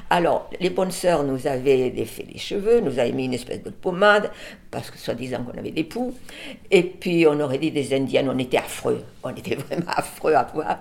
Alors, 0.09 0.49
les 0.59 0.69
bonnes 0.69 0.91
sœurs 0.91 1.23
nous 1.23 1.47
avaient 1.47 1.89
défait 1.89 2.25
les 2.31 2.39
cheveux, 2.39 2.79
nous 2.79 2.99
avaient 2.99 3.11
mis 3.11 3.25
une 3.25 3.33
espèce 3.33 3.63
de 3.63 3.69
pommade, 3.69 4.31
parce 4.71 4.91
que 4.91 4.97
soi-disant 4.97 5.43
qu'on 5.43 5.57
avait 5.57 5.71
des 5.71 5.83
poux. 5.83 6.13
Et 6.71 6.83
puis, 6.83 7.25
on 7.27 7.39
aurait 7.39 7.57
dit 7.57 7.71
des 7.71 7.93
Indiennes, 7.93 8.29
on 8.29 8.37
était 8.37 8.57
affreux. 8.57 9.03
On 9.23 9.29
était 9.29 9.55
vraiment 9.67 9.91
affreux 9.91 10.33
à 10.33 10.43
voir. 10.43 10.79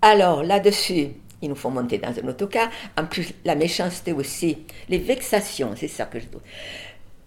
Alors, 0.00 0.42
là-dessus, 0.42 1.08
ils 1.42 1.48
nous 1.48 1.54
font 1.54 1.70
monter 1.70 1.98
dans 1.98 2.08
un 2.08 2.28
autocar. 2.28 2.70
En 2.96 3.06
plus, 3.06 3.32
la 3.44 3.54
méchanceté 3.54 4.12
aussi, 4.12 4.58
les 4.88 4.98
vexations, 4.98 5.74
c'est 5.76 5.88
ça 5.88 6.06
que 6.06 6.20
je 6.20 6.26
trouve. 6.26 6.42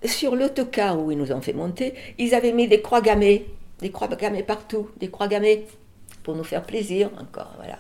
Sur 0.04 0.36
l'autocar 0.36 1.00
où 1.00 1.12
ils 1.12 1.18
nous 1.18 1.32
ont 1.32 1.42
fait 1.42 1.54
monter, 1.54 1.94
ils 2.18 2.34
avaient 2.34 2.54
mis 2.54 2.68
des 2.68 2.82
croix 2.82 3.02
gammées, 3.02 3.46
des 3.80 3.92
croix 3.92 4.08
gammées 4.08 4.44
partout, 4.44 4.90
des 4.98 5.10
croix 5.10 5.28
gammées, 5.28 5.66
pour 6.24 6.36
nous 6.36 6.44
faire 6.44 6.64
plaisir 6.64 7.12
encore, 7.20 7.54
voilà. 7.58 7.80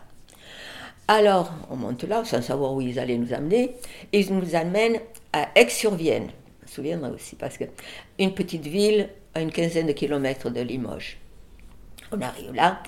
Alors, 1.08 1.54
on 1.70 1.76
monte 1.76 2.04
là, 2.04 2.26
sans 2.26 2.41
savoir 2.41 2.74
où 2.74 2.82
ils 2.82 2.98
allaient 2.98 3.18
nous 3.18 3.32
amener. 3.32 3.76
Ils 4.12 4.34
nous 4.34 4.56
amènent 4.56 5.00
à 5.34 5.50
Aix-sur-Vienne. 5.56 6.30
Je 6.62 6.65
me 6.65 6.72
souviendrai 6.72 7.12
aussi, 7.12 7.36
parce 7.36 7.60
que 7.60 7.65
une 8.18 8.34
petite 8.34 8.65
ville 8.65 9.10
à 9.36 9.41
une 9.41 9.52
quinzaine 9.52 9.86
de 9.86 9.91
kilomètres 9.91 10.50
de 10.50 10.62
Limoges. 10.62 11.20
On 12.12 12.22
arrive 12.22 12.54
là, 12.54 12.82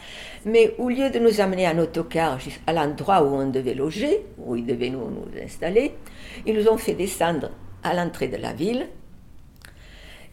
mais 0.45 0.75
au 0.77 0.89
lieu 0.89 1.09
de 1.09 1.19
nous 1.19 1.41
amener 1.41 1.67
en 1.67 1.77
autocar 1.79 2.39
à 2.65 2.73
l'endroit 2.73 3.23
où 3.23 3.35
on 3.35 3.49
devait 3.49 3.73
loger, 3.73 4.25
où 4.37 4.55
ils 4.55 4.65
devaient 4.65 4.89
nous, 4.89 5.09
installer, 5.43 5.93
ils 6.45 6.55
nous 6.55 6.67
ont 6.67 6.77
fait 6.77 6.93
descendre 6.93 7.51
à 7.83 7.93
l'entrée 7.93 8.27
de 8.27 8.37
la 8.37 8.53
ville. 8.53 8.87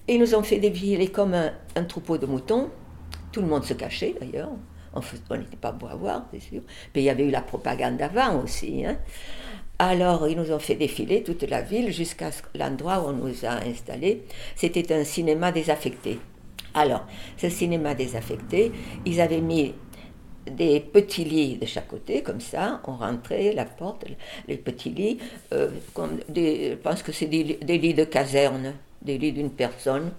Et 0.07 0.15
ils 0.15 0.21
nous 0.21 0.35
ont 0.35 0.43
fait 0.43 0.59
défiler 0.59 1.09
comme 1.09 1.35
un 1.35 1.85
troupeau 1.85 2.19
de 2.19 2.27
moutons. 2.27 2.71
Tout 3.33 3.41
le 3.41 3.47
monde 3.47 3.65
se 3.65 3.75
cachait 3.75 4.15
d'ailleurs 4.21 4.51
on 4.95 5.37
n'était 5.37 5.57
pas 5.57 5.73
beau 5.73 5.87
à 5.87 5.95
voir, 5.95 6.27
c'est 6.33 6.41
sûr. 6.41 6.63
Mais 6.95 7.03
il 7.03 7.05
y 7.05 7.11
avait 7.11 7.25
eu 7.25 7.31
la 7.31 7.43
propagande 7.43 8.01
avant 8.01 8.43
aussi. 8.43 8.85
Hein. 8.87 8.97
Alors, 9.79 10.29
ils 10.29 10.37
nous 10.37 10.53
ont 10.53 10.59
fait 10.59 10.77
défiler 10.77 11.23
toute 11.23 11.43
la 11.43 11.61
ville 11.61 11.93
jusqu'à 11.93 12.31
l'endroit 12.55 13.01
où 13.01 13.09
on 13.09 13.13
nous 13.13 13.45
a 13.45 13.65
installés. 13.67 14.23
C'était 14.55 14.93
un 14.93 15.05
cinéma 15.05 15.51
désaffecté. 15.51 16.19
Alors, 16.75 17.07
ce 17.37 17.49
cinéma 17.49 17.95
désaffecté, 17.95 18.73
ils 19.05 19.21
avaient 19.21 19.41
mis 19.41 19.75
des 20.51 20.81
petits 20.81 21.25
lits 21.25 21.57
de 21.57 21.67
chaque 21.67 21.89
côté, 21.89 22.23
comme 22.23 22.41
ça, 22.41 22.81
on 22.87 22.93
rentrait, 22.93 23.53
la 23.53 23.65
porte, 23.65 24.05
les 24.47 24.57
petits 24.57 24.91
lits, 24.91 25.19
euh, 25.53 25.71
je 25.97 26.75
pense 26.75 27.03
que 27.03 27.13
c'est 27.13 27.27
des, 27.27 27.59
des, 27.63 27.79
lits 27.79 27.95
de 27.95 28.05
caserne, 28.05 28.75
des 29.03 29.19
lits 29.19 29.33
d'une 29.33 29.51
personne. 29.51 30.13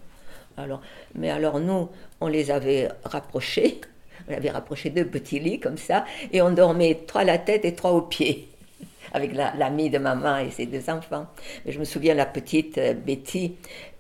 Alors, 0.57 0.81
mais 1.13 1.29
alors 1.29 1.59
nous, 1.59 1.89
on 2.21 2.27
les 2.27 2.49
avait 2.49 2.89
rapprochés, 3.03 3.81
on 4.27 4.33
avait 4.33 4.49
rapproché 4.49 4.89
deux 4.89 5.05
petits 5.05 5.39
lits 5.39 5.59
comme 5.59 5.77
ça, 5.77 6.05
et 6.31 6.41
on 6.41 6.51
dormait 6.51 7.01
trois 7.07 7.21
à 7.21 7.25
la 7.25 7.38
tête 7.38 7.65
et 7.65 7.75
trois 7.75 7.91
aux 7.91 8.01
pieds, 8.01 8.47
avec 9.13 9.33
l'amie 9.33 9.89
de 9.89 9.97
maman 9.97 10.38
et 10.38 10.51
ses 10.51 10.65
deux 10.65 10.89
enfants. 10.89 11.27
Mais 11.65 11.71
je 11.71 11.79
me 11.79 11.85
souviens 11.85 12.13
la 12.13 12.25
petite 12.25 12.77
euh, 12.77 12.93
Betty, 12.93 13.55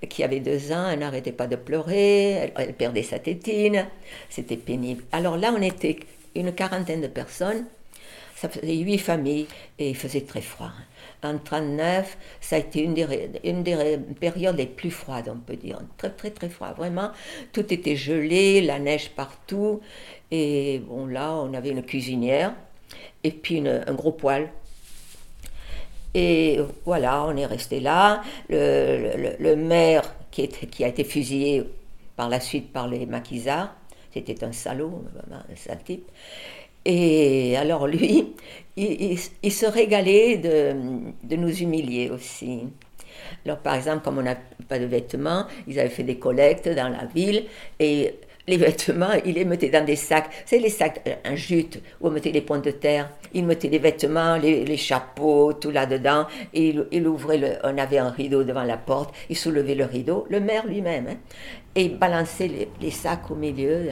qui 0.09 0.23
avait 0.23 0.39
deux 0.39 0.71
ans, 0.71 0.89
elle 0.89 0.99
n'arrêtait 0.99 1.31
pas 1.31 1.47
de 1.47 1.55
pleurer, 1.55 2.31
elle, 2.31 2.53
elle 2.57 2.73
perdait 2.73 3.03
sa 3.03 3.19
tétine, 3.19 3.87
c'était 4.29 4.57
pénible. 4.57 5.03
Alors 5.11 5.37
là, 5.37 5.53
on 5.57 5.61
était 5.61 5.97
une 6.35 6.53
quarantaine 6.53 7.01
de 7.01 7.07
personnes, 7.07 7.65
ça 8.45 8.61
faisait 8.61 8.75
huit 8.75 8.97
familles, 8.97 9.47
et 9.79 9.89
il 9.89 9.95
faisait 9.95 10.21
très 10.21 10.41
froid. 10.41 10.71
En 11.23 11.29
1939, 11.29 12.17
ça 12.41 12.55
a 12.57 12.59
été 12.59 12.81
une 12.81 12.93
des, 12.93 13.29
une 13.43 13.63
des 13.63 13.97
périodes 14.19 14.57
les 14.57 14.67
plus 14.67 14.91
froides, 14.91 15.31
on 15.33 15.39
peut 15.39 15.55
dire. 15.55 15.79
Très, 15.97 16.11
très, 16.11 16.29
très 16.29 16.49
froid. 16.49 16.73
Vraiment, 16.73 17.11
tout 17.51 17.73
était 17.73 17.95
gelé, 17.95 18.61
la 18.61 18.79
neige 18.79 19.09
partout. 19.09 19.81
Et 20.29 20.81
bon, 20.87 21.07
là, 21.07 21.33
on 21.33 21.53
avait 21.53 21.69
une 21.69 21.83
cuisinière 21.83 22.53
et 23.23 23.31
puis 23.31 23.67
un 23.67 23.93
gros 23.93 24.11
poêle. 24.11 24.49
Et 26.13 26.59
voilà, 26.85 27.25
on 27.25 27.35
est 27.35 27.45
resté 27.45 27.79
là. 27.79 28.21
Le, 28.49 29.55
maire 29.55 30.13
qui, 30.29 30.47
qui, 30.47 30.83
a 30.83 30.87
été 30.87 31.03
fusillé 31.03 31.63
par 32.15 32.29
la 32.29 32.39
suite 32.39 32.71
par 32.71 32.87
les 32.87 33.05
maquisards, 33.05 33.75
c'était 34.13 34.43
un 34.43 34.51
salaud, 34.51 35.03
un 35.31 35.55
sale 35.55 35.83
type. 35.83 36.07
Et 36.85 37.57
alors 37.57 37.87
lui, 37.87 38.35
il, 38.77 39.17
se 39.51 39.65
régalait 39.65 40.37
de, 40.37 40.75
de, 41.23 41.35
nous 41.35 41.51
humilier 41.61 42.09
aussi. 42.09 42.63
Alors 43.45 43.59
par 43.59 43.75
exemple, 43.75 44.03
comme 44.03 44.19
on 44.19 44.23
n'a 44.23 44.37
pas 44.67 44.79
de 44.79 44.85
vêtements, 44.85 45.45
ils 45.67 45.79
avaient 45.79 45.89
fait 45.89 46.03
des 46.03 46.19
collectes 46.19 46.69
dans 46.69 46.89
la 46.89 47.05
ville 47.05 47.45
et 47.79 48.15
les 48.47 48.57
vêtements, 48.57 49.13
il 49.25 49.33
les 49.33 49.45
mettait 49.45 49.69
dans 49.69 49.83
des 49.83 49.95
sacs. 49.95 50.29
C'est 50.45 50.59
les 50.59 50.69
sacs 50.69 51.01
euh, 51.07 51.35
jute 51.35 51.81
où 51.99 52.07
on 52.07 52.11
mettait 52.11 52.31
les 52.31 52.41
points 52.41 52.59
de 52.59 52.71
terre. 52.71 53.09
Il 53.33 53.45
mettait 53.45 53.69
les 53.69 53.79
vêtements, 53.79 54.37
les, 54.37 54.77
chapeaux, 54.77 55.53
tout 55.53 55.71
là-dedans. 55.71 56.27
Et 56.53 56.75
il, 56.91 57.07
ouvrait, 57.07 57.37
le, 57.37 57.53
on 57.63 57.77
avait 57.77 57.97
un 57.97 58.09
rideau 58.09 58.43
devant 58.43 58.63
la 58.63 58.77
porte. 58.77 59.13
Il 59.29 59.35
soulevait 59.35 59.75
le 59.75 59.85
rideau, 59.85 60.27
le 60.29 60.39
maire 60.39 60.65
lui-même. 60.67 61.07
Hein, 61.07 61.17
et 61.77 61.85
il 61.85 61.97
balançait 61.97 62.69
les, 62.79 62.91
sacs 62.91 63.29
au 63.29 63.35
milieu, 63.35 63.89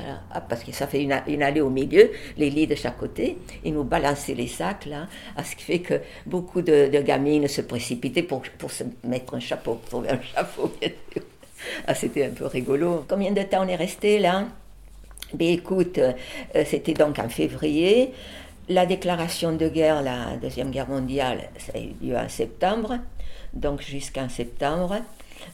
parce 0.48 0.64
que 0.64 0.72
ça 0.72 0.88
fait 0.88 1.04
une, 1.04 1.12
allée 1.12 1.60
au 1.60 1.70
milieu, 1.70 2.12
les 2.38 2.50
lits 2.50 2.68
de 2.68 2.76
chaque 2.76 2.98
côté. 2.98 3.38
Il 3.66 3.74
nous 3.74 3.84
balançait 3.84 4.36
les 4.36 4.48
sacs, 4.48 4.86
là, 4.86 5.08
à 5.36 5.44
ce 5.44 5.54
qui 5.56 5.64
fait 5.64 5.80
que 5.80 5.96
beaucoup 6.26 6.62
de, 6.62 6.88
de 6.88 7.02
gamines 7.02 7.50
se 7.50 7.60
précipitaient 7.60 8.24
pour, 8.24 8.44
pour 8.58 8.72
se 8.72 8.86
mettre 9.04 9.34
un 9.36 9.42
chapeau, 9.42 9.74
pour 9.76 9.90
trouver 9.90 10.12
un 10.12 10.22
chapeau, 10.22 10.72
bien 10.80 10.92
sûr. 11.12 11.24
Ah, 11.88 11.94
c'était 11.94 12.26
un 12.26 12.30
peu 12.30 12.46
rigolo. 12.46 13.06
Combien 13.08 13.32
de 13.32 13.42
temps 13.44 13.64
on 13.64 13.68
est 13.68 13.76
resté 13.76 14.20
là? 14.20 14.46
Ben, 15.34 15.48
écoute, 15.48 15.98
euh, 15.98 16.14
c'était 16.66 16.94
donc 16.94 17.20
en 17.20 17.30
février. 17.30 18.12
La 18.70 18.86
déclaration 18.86 19.54
de 19.54 19.68
guerre, 19.68 20.02
la 20.02 20.38
Deuxième 20.42 20.72
Guerre 20.72 20.88
mondiale, 20.88 21.50
ça 21.58 21.74
a 21.76 21.80
eu 21.80 21.94
lieu 22.02 22.16
en 22.16 22.30
septembre. 22.30 23.00
Donc 23.54 23.82
jusqu'en 23.82 24.30
septembre, 24.30 24.98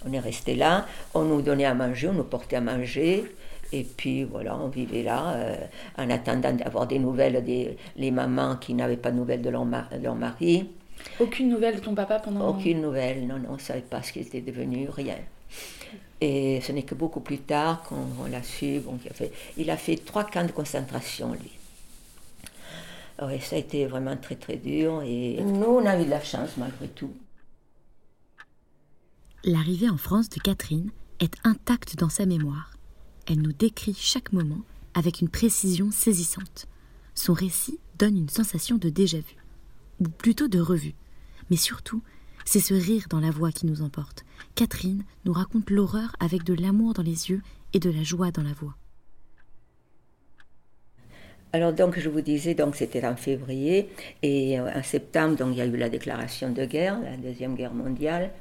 on 0.05 0.13
est 0.13 0.19
resté 0.19 0.55
là. 0.55 0.85
On 1.13 1.23
nous 1.23 1.41
donnait 1.41 1.65
à 1.65 1.73
manger, 1.73 2.09
on 2.09 2.13
nous 2.13 2.23
portait 2.23 2.57
à 2.57 2.61
manger. 2.61 3.23
Et 3.71 3.83
puis 3.83 4.23
voilà, 4.23 4.57
on 4.57 4.67
vivait 4.67 5.03
là 5.03 5.33
euh, 5.35 5.55
en 5.97 6.09
attendant 6.09 6.53
d'avoir 6.53 6.87
des 6.87 6.99
nouvelles 6.99 7.43
des 7.43 7.77
les 7.97 8.11
mamans 8.11 8.55
qui 8.55 8.73
n'avaient 8.73 8.97
pas 8.97 9.11
de 9.11 9.17
nouvelles 9.17 9.41
de 9.41 9.49
leur, 9.49 9.65
leur, 10.01 10.15
mari. 10.15 10.69
Aucune 11.19 11.49
nouvelle 11.49 11.75
de 11.75 11.79
ton 11.79 11.93
papa 11.93 12.19
pendant 12.19 12.49
Aucune 12.49 12.81
nouvelle, 12.81 13.27
non, 13.27 13.37
non, 13.37 13.49
on 13.51 13.53
ne 13.53 13.59
savait 13.59 13.81
pas 13.81 14.01
ce 14.01 14.11
qu'il 14.11 14.23
était 14.23 14.41
devenu, 14.41 14.89
rien. 14.89 15.15
Et 16.21 16.59
ce 16.61 16.71
n'est 16.71 16.83
que 16.83 16.95
beaucoup 16.95 17.21
plus 17.21 17.39
tard 17.39 17.83
qu'on 17.83 18.25
l'a 18.29 18.43
su. 18.43 18.81
Il, 19.57 19.69
a 19.69 19.77
fait, 19.77 19.95
trois 19.97 20.25
camps 20.25 20.45
de 20.45 20.51
concentration, 20.51 21.33
lui. 21.33 21.51
Oui, 23.21 23.39
ça 23.41 23.55
a 23.55 23.59
été 23.59 23.85
vraiment 23.85 24.15
très 24.15 24.35
très 24.35 24.55
dur 24.55 25.01
et 25.03 25.41
nous, 25.41 25.65
on 25.65 25.85
a 25.85 25.99
eu 25.99 26.05
de 26.05 26.09
la 26.09 26.23
chance 26.23 26.51
malgré 26.57 26.87
tout. 26.87 27.11
L'arrivée 29.43 29.89
en 29.89 29.97
France 29.97 30.29
de 30.29 30.39
Catherine 30.39 30.91
est 31.19 31.33
intacte 31.43 31.97
dans 31.97 32.09
sa 32.09 32.25
mémoire. 32.25 32.71
Elle 33.27 33.41
nous 33.41 33.53
décrit 33.53 33.93
chaque 33.93 34.31
moment 34.31 34.61
avec 34.93 35.21
une 35.21 35.29
précision 35.29 35.91
saisissante. 35.91 36.67
Son 37.13 37.33
récit 37.33 37.79
donne 37.97 38.17
une 38.17 38.29
sensation 38.29 38.77
de 38.77 38.89
déjà-vu, 38.89 39.35
ou 39.99 40.07
plutôt 40.07 40.47
de 40.47 40.59
revue, 40.59 40.95
mais 41.49 41.57
surtout 41.57 42.01
c'est 42.45 42.59
ce 42.59 42.73
rire 42.73 43.05
dans 43.09 43.19
la 43.19 43.31
voix 43.31 43.51
qui 43.51 43.65
nous 43.65 43.81
emporte. 43.81 44.25
Catherine 44.55 45.03
nous 45.25 45.33
raconte 45.33 45.69
l'horreur 45.69 46.15
avec 46.19 46.43
de 46.43 46.53
l'amour 46.53 46.93
dans 46.93 47.03
les 47.03 47.29
yeux 47.29 47.41
et 47.73 47.79
de 47.79 47.89
la 47.89 48.03
joie 48.03 48.31
dans 48.31 48.43
la 48.43 48.53
voix. 48.53 48.75
Alors 51.51 51.73
donc 51.73 51.97
je 51.97 52.09
vous 52.09 52.21
disais 52.21 52.53
donc 52.53 52.75
c'était 52.75 53.05
en 53.05 53.15
février 53.15 53.89
et 54.21 54.59
en 54.59 54.83
septembre 54.83 55.35
donc 55.35 55.49
il 55.53 55.57
y 55.57 55.61
a 55.61 55.65
eu 55.65 55.77
la 55.77 55.89
déclaration 55.89 56.51
de 56.51 56.63
guerre, 56.65 56.99
la 56.99 57.17
deuxième 57.17 57.55
guerre 57.55 57.73
mondiale. 57.73 58.31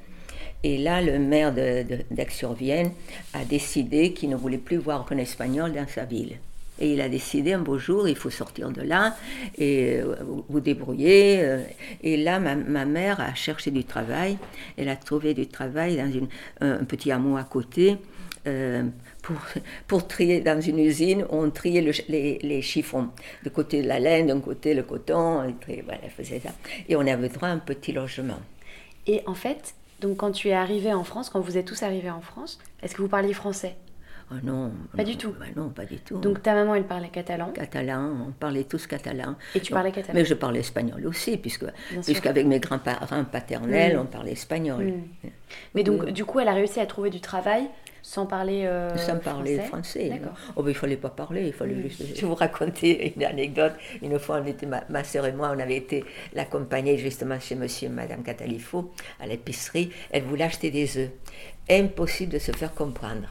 Et 0.64 0.76
là, 0.76 1.00
le 1.00 1.18
maire 1.18 1.54
d'Aix-sur-Vienne 1.54 2.90
a 3.32 3.44
décidé 3.44 4.12
qu'il 4.12 4.28
ne 4.30 4.36
voulait 4.36 4.58
plus 4.58 4.76
voir 4.76 5.06
qu'un 5.06 5.18
espagnol 5.18 5.72
dans 5.72 5.86
sa 5.86 6.04
ville. 6.04 6.38
Et 6.80 6.92
il 6.92 7.00
a 7.00 7.08
décidé 7.08 7.52
un 7.52 7.60
beau 7.60 7.78
jour, 7.78 8.08
il 8.08 8.16
faut 8.16 8.30
sortir 8.30 8.70
de 8.70 8.82
là 8.82 9.16
et 9.56 9.98
euh, 9.98 10.14
vous 10.48 10.60
débrouiller. 10.60 11.40
Euh. 11.42 11.62
Et 12.02 12.16
là, 12.16 12.38
ma, 12.38 12.84
mère 12.84 13.20
a 13.20 13.34
cherché 13.34 13.70
du 13.70 13.84
travail. 13.84 14.38
Elle 14.76 14.88
a 14.88 14.96
trouvé 14.96 15.34
du 15.34 15.46
travail 15.46 15.96
dans 15.96 16.10
une, 16.10 16.28
un 16.60 16.84
petit 16.84 17.10
hameau 17.10 17.36
à 17.36 17.44
côté. 17.44 17.96
Euh, 18.46 18.84
pour, 19.22 19.36
pour, 19.86 20.06
trier 20.06 20.40
dans 20.40 20.60
une 20.60 20.78
usine, 20.78 21.26
on 21.30 21.50
triait 21.50 21.80
les, 22.08 22.38
les, 22.40 22.62
chiffons. 22.62 23.08
De 23.44 23.50
côté 23.50 23.82
de 23.82 23.88
la 23.88 23.98
laine, 23.98 24.28
d'un 24.28 24.40
côté 24.40 24.74
le 24.74 24.84
coton, 24.84 25.42
et, 25.68 25.84
faisait 26.16 26.40
ça. 26.40 26.50
Et 26.88 26.96
on 26.96 27.00
avait 27.00 27.28
droit 27.28 27.48
à 27.48 27.52
un 27.52 27.58
petit 27.58 27.92
logement. 27.92 28.38
Et 29.06 29.22
en 29.26 29.34
fait, 29.34 29.74
donc 30.00 30.18
quand 30.18 30.30
tu 30.30 30.48
es 30.48 30.52
arrivé 30.52 30.94
en 30.94 31.04
France, 31.04 31.28
quand 31.28 31.40
vous 31.40 31.58
êtes 31.58 31.66
tous 31.66 31.82
arrivés 31.82 32.10
en 32.10 32.20
France, 32.20 32.58
est-ce 32.82 32.94
que 32.94 33.02
vous 33.02 33.08
parliez 33.08 33.34
français? 33.34 33.74
Oh 34.30 34.34
non. 34.42 34.72
Pas 34.96 35.04
du 35.04 35.16
tout. 35.16 35.34
Bah 35.38 35.46
non, 35.56 35.70
pas 35.70 35.84
du 35.84 35.98
tout. 35.98 36.18
Donc 36.18 36.42
ta 36.42 36.54
maman, 36.54 36.74
elle 36.74 36.84
parlait 36.84 37.08
catalan 37.08 37.50
Catalan, 37.52 38.26
on 38.28 38.32
parlait 38.32 38.64
tous 38.64 38.86
catalan. 38.86 39.36
Et 39.54 39.60
tu 39.60 39.72
parlais 39.72 39.90
catalan 39.90 40.14
Mais 40.14 40.24
je 40.24 40.34
parlais 40.34 40.60
espagnol 40.60 41.06
aussi, 41.06 41.36
puisque 41.38 41.64
puisqu'avec 42.04 42.46
mes 42.46 42.60
grands-parents 42.60 43.24
paternels, 43.24 43.98
on 43.98 44.06
parlait 44.06 44.32
espagnol. 44.32 44.92
Mais 45.74 45.82
donc, 45.82 46.10
du 46.10 46.24
coup, 46.24 46.40
elle 46.40 46.48
a 46.48 46.54
réussi 46.54 46.80
à 46.80 46.86
trouver 46.86 47.10
du 47.10 47.20
travail 47.20 47.68
sans 48.02 48.26
parler 48.26 48.64
euh, 48.64 48.96
Sans 48.96 49.18
parler 49.18 49.58
français. 49.58 50.08
D'accord. 50.08 50.32
Oh, 50.56 50.62
il 50.64 50.68
ne 50.68 50.72
fallait 50.72 50.96
pas 50.96 51.10
parler, 51.10 51.48
il 51.48 51.52
fallait 51.52 51.82
juste... 51.82 52.02
Je 52.14 52.20
vais 52.20 52.26
vous 52.26 52.34
raconter 52.34 53.12
une 53.14 53.24
anecdote. 53.24 53.72
Une 54.02 54.18
fois, 54.18 54.40
on 54.42 54.46
était, 54.46 54.64
ma, 54.66 54.82
ma 54.88 55.04
soeur 55.04 55.26
et 55.26 55.32
moi, 55.32 55.52
on 55.54 55.58
avait 55.58 55.76
été 55.76 56.04
l'accompagner 56.32 56.96
justement 56.96 57.38
chez 57.38 57.54
monsieur 57.54 57.88
et 57.88 57.90
madame 57.90 58.22
Catalifo 58.22 58.92
à 59.20 59.26
l'épicerie. 59.26 59.90
Elle 60.10 60.22
voulait 60.22 60.44
acheter 60.44 60.70
des 60.70 60.96
œufs. 60.96 61.10
Impossible 61.68 62.32
de 62.32 62.38
se 62.38 62.52
faire 62.52 62.72
comprendre. 62.74 63.28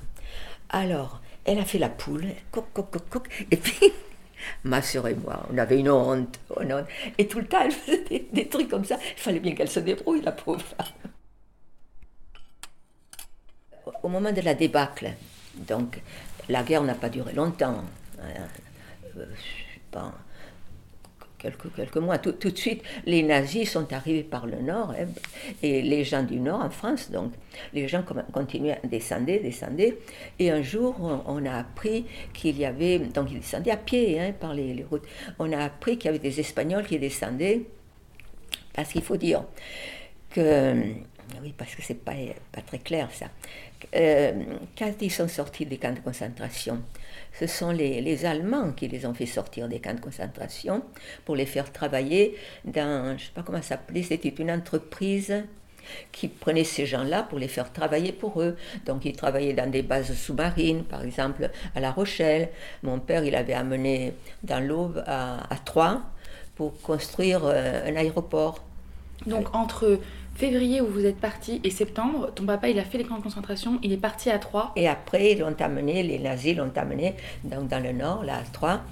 Alors, 0.69 1.21
elle 1.45 1.60
a 1.60 1.65
fait 1.65 1.80
la 1.80 1.89
poule, 1.89 2.27
coq, 2.51 2.65
coq, 2.73 2.91
coq, 2.91 3.10
coq, 3.10 3.45
et 3.51 3.58
puis 3.58 3.93
ma 4.63 4.82
soeur 4.82 5.08
et 5.08 5.15
moi, 5.15 5.45
on 5.51 5.58
avait 5.58 5.80
une 5.80 5.89
honte, 5.89 6.39
Et 7.17 7.27
tout 7.27 7.39
le 7.39 7.47
temps, 7.47 7.62
elle 7.63 7.71
faisait 7.71 8.27
des, 8.32 8.47
trucs 8.47 8.69
comme 8.69 8.86
ça. 8.86 8.97
Il 9.17 9.21
fallait 9.21 9.39
bien 9.39 9.56
qu'elle 9.56 9.69
se 9.69 9.80
débrouille, 9.80 10.21
la 10.21 10.32
pauvre. 10.32 10.63
Au 14.03 14.10
moment 14.10 14.32
de 14.32 14.41
la 14.41 14.53
débâcle, 14.53 15.12
donc, 15.56 16.01
la 16.49 16.63
guerre 16.63 16.84
n'a 16.84 16.95
pas 16.95 17.10
duré 17.10 17.34
longtemps. 17.34 17.84
Hein, 18.21 18.47
euh, 19.17 19.25
sais 19.36 19.82
pas, 19.91 20.13
quelques, 21.38 21.73
quelques 21.76 21.97
mois. 21.97 22.17
Tout, 22.17 22.34
tout, 22.34 22.52
de 22.52 22.58
suite, 22.58 22.84
les 23.06 23.23
nazis 23.23 23.69
sont 23.69 23.91
arrivés 23.93 24.23
par 24.23 24.45
le 24.45 24.62
nord, 24.62 24.91
hein, 24.91 25.08
et 25.62 25.82
les 25.82 26.04
gens 26.04 26.23
du 26.23 26.39
nord 26.39 26.62
en 26.62 26.69
France, 26.69 27.12
donc. 27.12 27.34
Les 27.73 27.88
gens 27.88 28.04
continuaient 28.32 28.80
à 28.84 28.88
descendre, 28.88 29.26
descendre, 29.26 29.82
et 30.38 30.52
un 30.52 30.62
jour, 30.62 30.95
on, 31.26 31.45
a 31.45 31.54
appris 31.54 32.06
qu'il 32.34 32.58
y 32.58 32.65
avait, 32.65 33.00
donc 33.00 33.32
ils 33.32 33.39
descendaient 33.39 33.71
à 33.71 33.78
pied 33.78 34.19
hein, 34.19 34.32
par 34.39 34.54
les, 34.54 34.86
routes, 34.88 35.06
on 35.39 35.52
a 35.52 35.58
appris 35.58 35.97
qu'il 35.97 36.06
y 36.06 36.10
avait 36.10 36.19
des 36.19 36.39
Espagnols 36.39 36.86
qui 36.86 37.00
descendaient, 37.00 37.62
parce 38.73 38.91
qu'il 38.91 39.02
faut 39.02 39.17
dire 39.17 39.43
que, 40.30 40.73
oui, 41.41 41.54
parce 41.58 41.73
que 41.73 41.82
c'est 41.82 41.95
pas, 41.95 42.13
pas 42.52 42.62
très 42.62 42.80
clair 42.80 43.10
ça, 43.12 43.26
euh, 43.95 44.33
quand 44.77 44.91
ils 45.01 45.11
sont 45.11 45.27
sortis 45.27 45.65
des 45.65 45.77
camps 45.77 45.93
de 45.93 45.99
concentration, 45.99 46.81
ce 47.39 47.47
sont 47.47 47.71
les, 47.71 48.25
Allemands 48.25 48.71
qui 48.71 48.87
les 48.87 49.05
ont 49.05 49.13
fait 49.13 49.25
sortir 49.25 49.67
des 49.67 49.79
camps 49.79 49.93
de 49.93 49.99
concentration 49.99 50.83
pour 51.25 51.35
les 51.35 51.45
faire 51.45 51.71
travailler 51.71 52.35
dans, 52.65 53.09
je 53.09 53.13
ne 53.13 53.17
sais 53.19 53.31
pas 53.33 53.43
comment 53.43 53.61
ça 53.61 53.69
s'appelait, 53.69 54.03
c'était 54.03 54.29
une 54.29 54.51
entreprise 54.51 55.43
qui 56.11 56.27
prenait 56.27 56.63
ces 56.63 56.85
gens-là 56.85 57.23
pour 57.23 57.39
les 57.39 57.47
faire 57.47 57.71
travailler 57.71 58.11
pour 58.11 58.41
eux. 58.41 58.57
Donc 58.85 59.05
ils 59.05 59.15
travaillaient 59.15 59.53
dans 59.53 59.69
des 59.69 59.83
bases 59.83 60.13
sous-marines, 60.13 60.83
par 60.83 61.03
exemple 61.03 61.49
à 61.75 61.79
La 61.79 61.91
Rochelle. 61.91 62.49
Mon 62.83 62.99
père, 62.99 63.23
il 63.23 63.35
avait 63.35 63.53
amené 63.53 64.13
dans 64.43 64.59
l'Aube 64.59 65.03
à, 65.05 65.53
à 65.53 65.57
Troyes 65.57 66.01
pour 66.55 66.81
construire 66.81 67.41
euh, 67.45 67.87
un 67.87 67.95
aéroport. 67.95 68.63
Donc 69.25 69.55
entre 69.55 69.99
février 70.38 70.82
où 70.82 70.86
vous 70.86 71.04
êtes 71.04 71.17
parti 71.17 71.60
et 71.63 71.71
septembre, 71.71 72.32
ton 72.36 72.45
papa 72.45 72.69
il 72.69 72.78
a 72.78 72.84
fait 72.84 73.00
les 73.00 73.04
camps 73.04 73.17
de 73.17 73.23
concentration, 73.23 73.80
il 73.82 73.91
est 73.91 73.97
parti 73.97 74.30
à 74.30 74.38
Troyes. 74.38 74.71
Et 74.76 74.88
après 74.88 75.32
ils 75.32 75.39
l'ont 75.39 75.56
amené, 75.60 76.04
les 76.04 76.19
nazis 76.19 76.56
l'ont 76.56 76.71
amené 76.76 77.15
donc 77.43 77.69
dans 77.69 77.82
le 77.82 77.91
nord, 77.91 78.23
là 78.23 78.38
à 78.38 78.43
Troyes. 78.43 78.84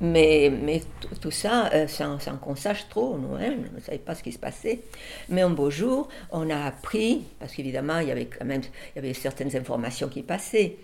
Mais, 0.00 0.52
mais 0.62 0.82
tout 1.20 1.32
ça 1.32 1.70
euh, 1.74 1.88
sans, 1.88 2.18
qu'on 2.40 2.54
sache 2.54 2.88
trop, 2.88 3.18
nous, 3.18 3.34
hein, 3.34 3.56
on 3.72 3.76
ne 3.76 3.80
savait 3.80 3.98
pas 3.98 4.14
ce 4.14 4.22
qui 4.22 4.30
se 4.30 4.38
passait. 4.38 4.82
Mais 5.28 5.42
un 5.42 5.50
beau 5.50 5.70
jour, 5.70 6.08
on 6.30 6.48
a 6.50 6.66
appris, 6.66 7.24
parce 7.40 7.52
qu'évidemment 7.52 7.98
il 7.98 8.08
y 8.08 8.12
avait 8.12 8.26
quand 8.26 8.44
même 8.44 8.62
il 8.94 8.96
y 8.96 8.98
avait 9.00 9.14
certaines 9.14 9.56
informations 9.56 10.08
qui 10.08 10.22
passaient, 10.22 10.76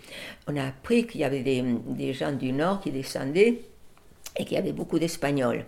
on 0.49 0.57
a 0.57 0.65
appris 0.65 1.07
qu'il 1.07 1.21
y 1.21 1.25
avait 1.25 1.43
des, 1.45 1.63
des 1.87 2.13
gens 2.13 2.33
du 2.33 2.51
nord 2.51 2.81
qui 2.81 2.91
descendaient 2.91 3.61
et 4.37 4.45
qu'il 4.45 4.55
y 4.55 4.59
avait 4.59 4.73
beaucoup 4.73 4.99
d'Espagnols 4.99 5.65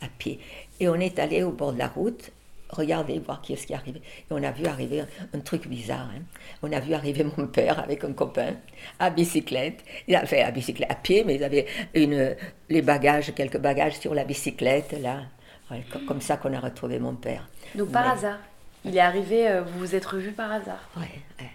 à 0.00 0.06
pied. 0.18 0.38
Et 0.80 0.88
on 0.88 0.94
est 0.94 1.18
allé 1.18 1.42
au 1.42 1.50
bord 1.50 1.74
de 1.74 1.78
la 1.78 1.88
route 1.88 2.30
regardez, 2.70 3.18
voir 3.18 3.40
qui 3.42 3.52
est-ce 3.54 3.66
qui 3.66 3.72
est 3.72 3.76
arrivé. 3.76 4.00
Et 4.00 4.32
on 4.32 4.42
a 4.42 4.50
vu 4.50 4.66
arriver 4.66 5.02
un, 5.32 5.40
truc 5.40 5.68
bizarre. 5.68 6.08
hein. 6.14 6.22
On 6.62 6.70
a 6.72 6.80
vu 6.80 6.94
arriver 6.94 7.24
mon 7.36 7.46
père 7.58 7.78
avec 7.78 8.04
un 8.04 8.12
copain 8.12 8.54
à 8.98 9.10
bicyclette. 9.10 9.84
Il 10.06 10.14
a 10.16 10.26
fait 10.26 10.42
à 10.42 10.50
bicyclette, 10.50 10.90
à 10.90 10.94
pied, 10.94 11.24
mais 11.24 11.36
ils 11.36 11.44
avaient 11.44 11.66
une, 11.94 12.34
les 12.68 12.82
bagages, 12.82 13.34
quelques 13.34 13.58
bagages 13.58 13.98
sur 13.98 14.14
la 14.14 14.24
bicyclette, 14.24 14.92
là. 15.00 15.22
Ouais, 15.70 15.82
comme 16.06 16.22
ça 16.22 16.38
qu'on 16.38 16.52
a 16.54 16.60
retrouvé 16.60 16.98
mon 16.98 17.14
père. 17.14 17.46
Donc 17.74 17.92
par 17.92 18.08
hasard, 18.08 18.38
il 18.86 18.96
est 18.96 19.00
arrivé, 19.00 19.48
euh, 19.48 19.62
vous 19.62 19.78
vous 19.80 19.94
êtes 19.94 20.06
revus 20.06 20.32
par 20.32 20.50
hasard? 20.50 20.88
Ouais, 20.96 21.02
ouais. 21.40 21.50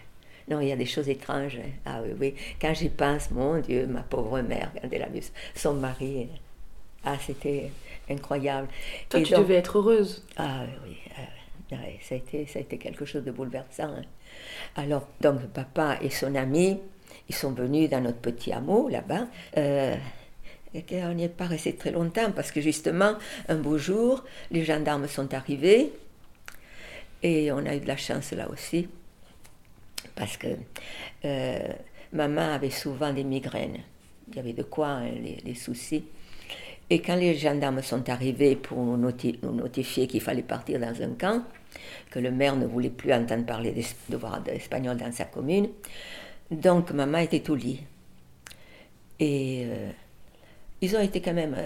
Non, 0.48 0.60
il 0.60 0.68
y 0.68 0.72
a 0.72 0.76
des 0.76 0.86
choses 0.86 1.10
étranges. 1.10 1.56
hein. 1.58 1.70
Ah 1.86 2.00
oui, 2.04 2.12
oui. 2.20 2.36
Quand 2.62 2.74
j'y 2.76 2.90
pense, 2.90 3.32
mon 3.32 3.60
Dieu, 3.60 3.88
ma 3.88 4.02
pauvre 4.04 4.42
mère, 4.42 4.70
quand 4.80 4.88
elle 4.92 5.02
a 5.02 5.08
vu 5.08 5.22
son 5.56 5.74
mari, 5.74 6.28
euh, 6.30 6.36
ah, 7.06 7.16
c'était 7.26 7.72
incroyable. 8.10 8.68
Toi, 9.10 9.20
Et 9.20 9.24
tu 9.24 9.34
donc- 9.34 9.44
devais 9.44 9.56
être 9.56 9.78
heureuse. 9.78 10.24
Ah 10.38 10.64
oui, 10.86 10.98
ah, 11.18 11.76
ouais, 11.76 12.00
ça, 12.02 12.16
a 12.16 12.18
été, 12.18 12.46
ça 12.46 12.60
a 12.60 12.62
été 12.62 12.78
quelque 12.78 13.06
chose 13.06 13.24
de 13.24 13.32
bouleversant. 13.32 13.84
hein. 13.96 14.02
Alors, 14.76 15.08
donc, 15.22 15.42
papa 15.48 15.98
et 16.02 16.10
son 16.10 16.36
ami, 16.36 16.80
ils 17.30 17.36
sont 17.36 17.52
venus 17.52 17.90
dans 17.90 18.02
notre 18.02 18.18
petit 18.20 18.52
hameau, 18.52 18.90
là-bas. 18.90 19.28
Euh, 19.58 19.96
et 20.76 20.82
qu'on 20.82 21.14
n'y 21.14 21.24
est 21.26 21.30
pas 21.30 21.46
resté 21.46 21.76
très 21.76 21.92
longtemps, 21.92 22.32
parce 22.32 22.52
que 22.52 22.60
justement, 22.60 23.14
un 23.48 23.56
beau 23.58 23.78
jour, 23.78 24.24
les 24.50 24.66
gendarmes 24.66 25.08
sont 25.08 25.32
arrivés, 25.36 25.92
et 27.22 27.52
on 27.52 27.60
a 27.66 27.76
eu 27.76 27.80
de 27.80 27.88
la 27.88 27.96
chance 27.96 28.32
là 28.32 28.50
aussi, 28.50 28.88
parce 30.16 30.36
que 30.38 30.48
euh, 31.26 31.60
maman 32.12 32.54
avait 32.54 32.70
souvent 32.72 33.14
des 33.14 33.24
migraines. 33.24 33.78
Il 34.30 34.36
y 34.36 34.40
avait 34.40 34.54
de 34.54 34.64
quoi, 34.64 34.88
hein, 34.88 35.10
les, 35.22 35.38
les 35.46 35.56
soucis. 35.56 36.06
Et 36.94 37.00
quand 37.02 37.16
les 37.16 37.34
gendarmes 37.34 37.82
sont 37.82 38.08
arrivés 38.08 38.56
pour 38.56 38.78
nous, 38.78 38.98
noti- 38.98 39.40
nous 39.42 39.52
notifier 39.52 40.06
qu'il 40.06 40.22
fallait 40.22 40.44
partir 40.44 40.80
dans 40.80 41.02
un 41.02 41.14
camp, 41.16 41.42
que 42.12 42.20
le 42.20 42.30
maire 42.30 42.56
ne 42.56 42.68
voulait 42.68 42.92
plus 42.92 43.12
entendre 43.12 43.48
parler 43.48 43.74
de 44.10 44.16
voir 44.16 44.42
d'espagnol 44.42 44.96
dans 44.98 45.12
sa 45.12 45.26
commune, 45.26 45.70
donc 46.52 46.92
maman 46.92 47.18
était 47.18 47.50
au 47.50 47.56
lit. 47.56 47.80
Et 49.20 49.64
euh, 49.66 49.90
ils 50.82 50.96
ont 50.96 51.00
été 51.00 51.20
quand 51.20 51.34
même 51.34 51.56
euh, 51.58 51.66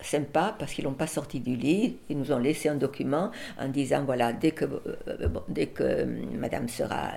sympas 0.00 0.56
parce 0.58 0.72
qu'ils 0.72 0.82
l'ont 0.82 0.94
pas 0.94 1.06
sorti 1.06 1.38
du 1.38 1.54
lit. 1.54 1.98
Ils 2.08 2.18
nous 2.18 2.32
ont 2.32 2.38
laissé 2.38 2.68
un 2.68 2.74
document 2.74 3.30
en 3.60 3.68
disant 3.68 4.02
voilà, 4.02 4.32
dès 4.32 4.50
que, 4.50 4.64
euh, 4.64 5.28
dès 5.46 5.68
que 5.68 6.04
madame 6.36 6.68
sera 6.68 7.12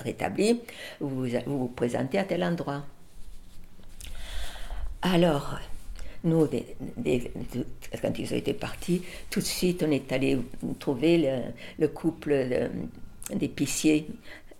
rétablie, 0.00 0.60
vous, 0.98 1.28
vous 1.46 1.58
vous 1.60 1.68
présentez 1.68 2.18
à 2.18 2.24
tel 2.24 2.42
endroit. 2.42 2.82
Alors, 5.02 5.60
nous, 6.26 6.46
quand 8.02 8.18
ils 8.18 8.34
été 8.34 8.52
partis, 8.52 9.02
tout 9.30 9.40
de 9.40 9.44
suite, 9.44 9.84
on 9.86 9.90
est 9.90 10.12
allé 10.12 10.38
trouver 10.78 11.18
le, 11.18 11.52
le 11.78 11.88
couple 11.88 12.70
d'épiciers. 13.34 14.08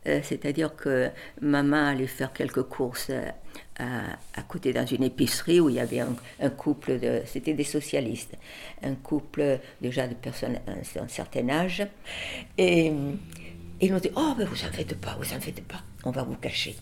Euh, 0.06 0.20
C'est-à-dire 0.22 0.74
que 0.76 1.10
maman 1.40 1.88
allait 1.88 2.06
faire 2.06 2.32
quelques 2.32 2.62
courses 2.62 3.10
euh, 3.10 3.30
à, 3.78 4.42
côté 4.42 4.72
dans 4.72 4.86
une 4.86 5.02
épicerie 5.02 5.60
où 5.60 5.68
il 5.68 5.76
y 5.76 5.80
avait 5.80 6.00
un, 6.00 6.50
couple 6.50 6.98
de. 6.98 7.22
C'était 7.26 7.54
des 7.54 7.64
socialistes. 7.64 8.36
Un 8.82 8.94
couple 8.94 9.58
déjà 9.80 10.06
de 10.06 10.14
personnes 10.14 10.58
d'un 10.66 11.02
un 11.02 11.08
certain 11.08 11.48
âge. 11.48 11.86
Et 12.56 12.92
ils 13.80 13.92
nous 13.92 14.00
dit 14.00 14.10
Oh, 14.16 14.34
mais 14.38 14.44
vous 14.44 14.64
en 14.64 14.72
faites 14.72 14.98
pas, 14.98 15.16
vous 15.18 15.34
en 15.34 15.40
faites 15.40 15.64
pas, 15.64 15.82
on 16.04 16.10
va 16.10 16.22
vous 16.22 16.36
cacher. 16.36 16.76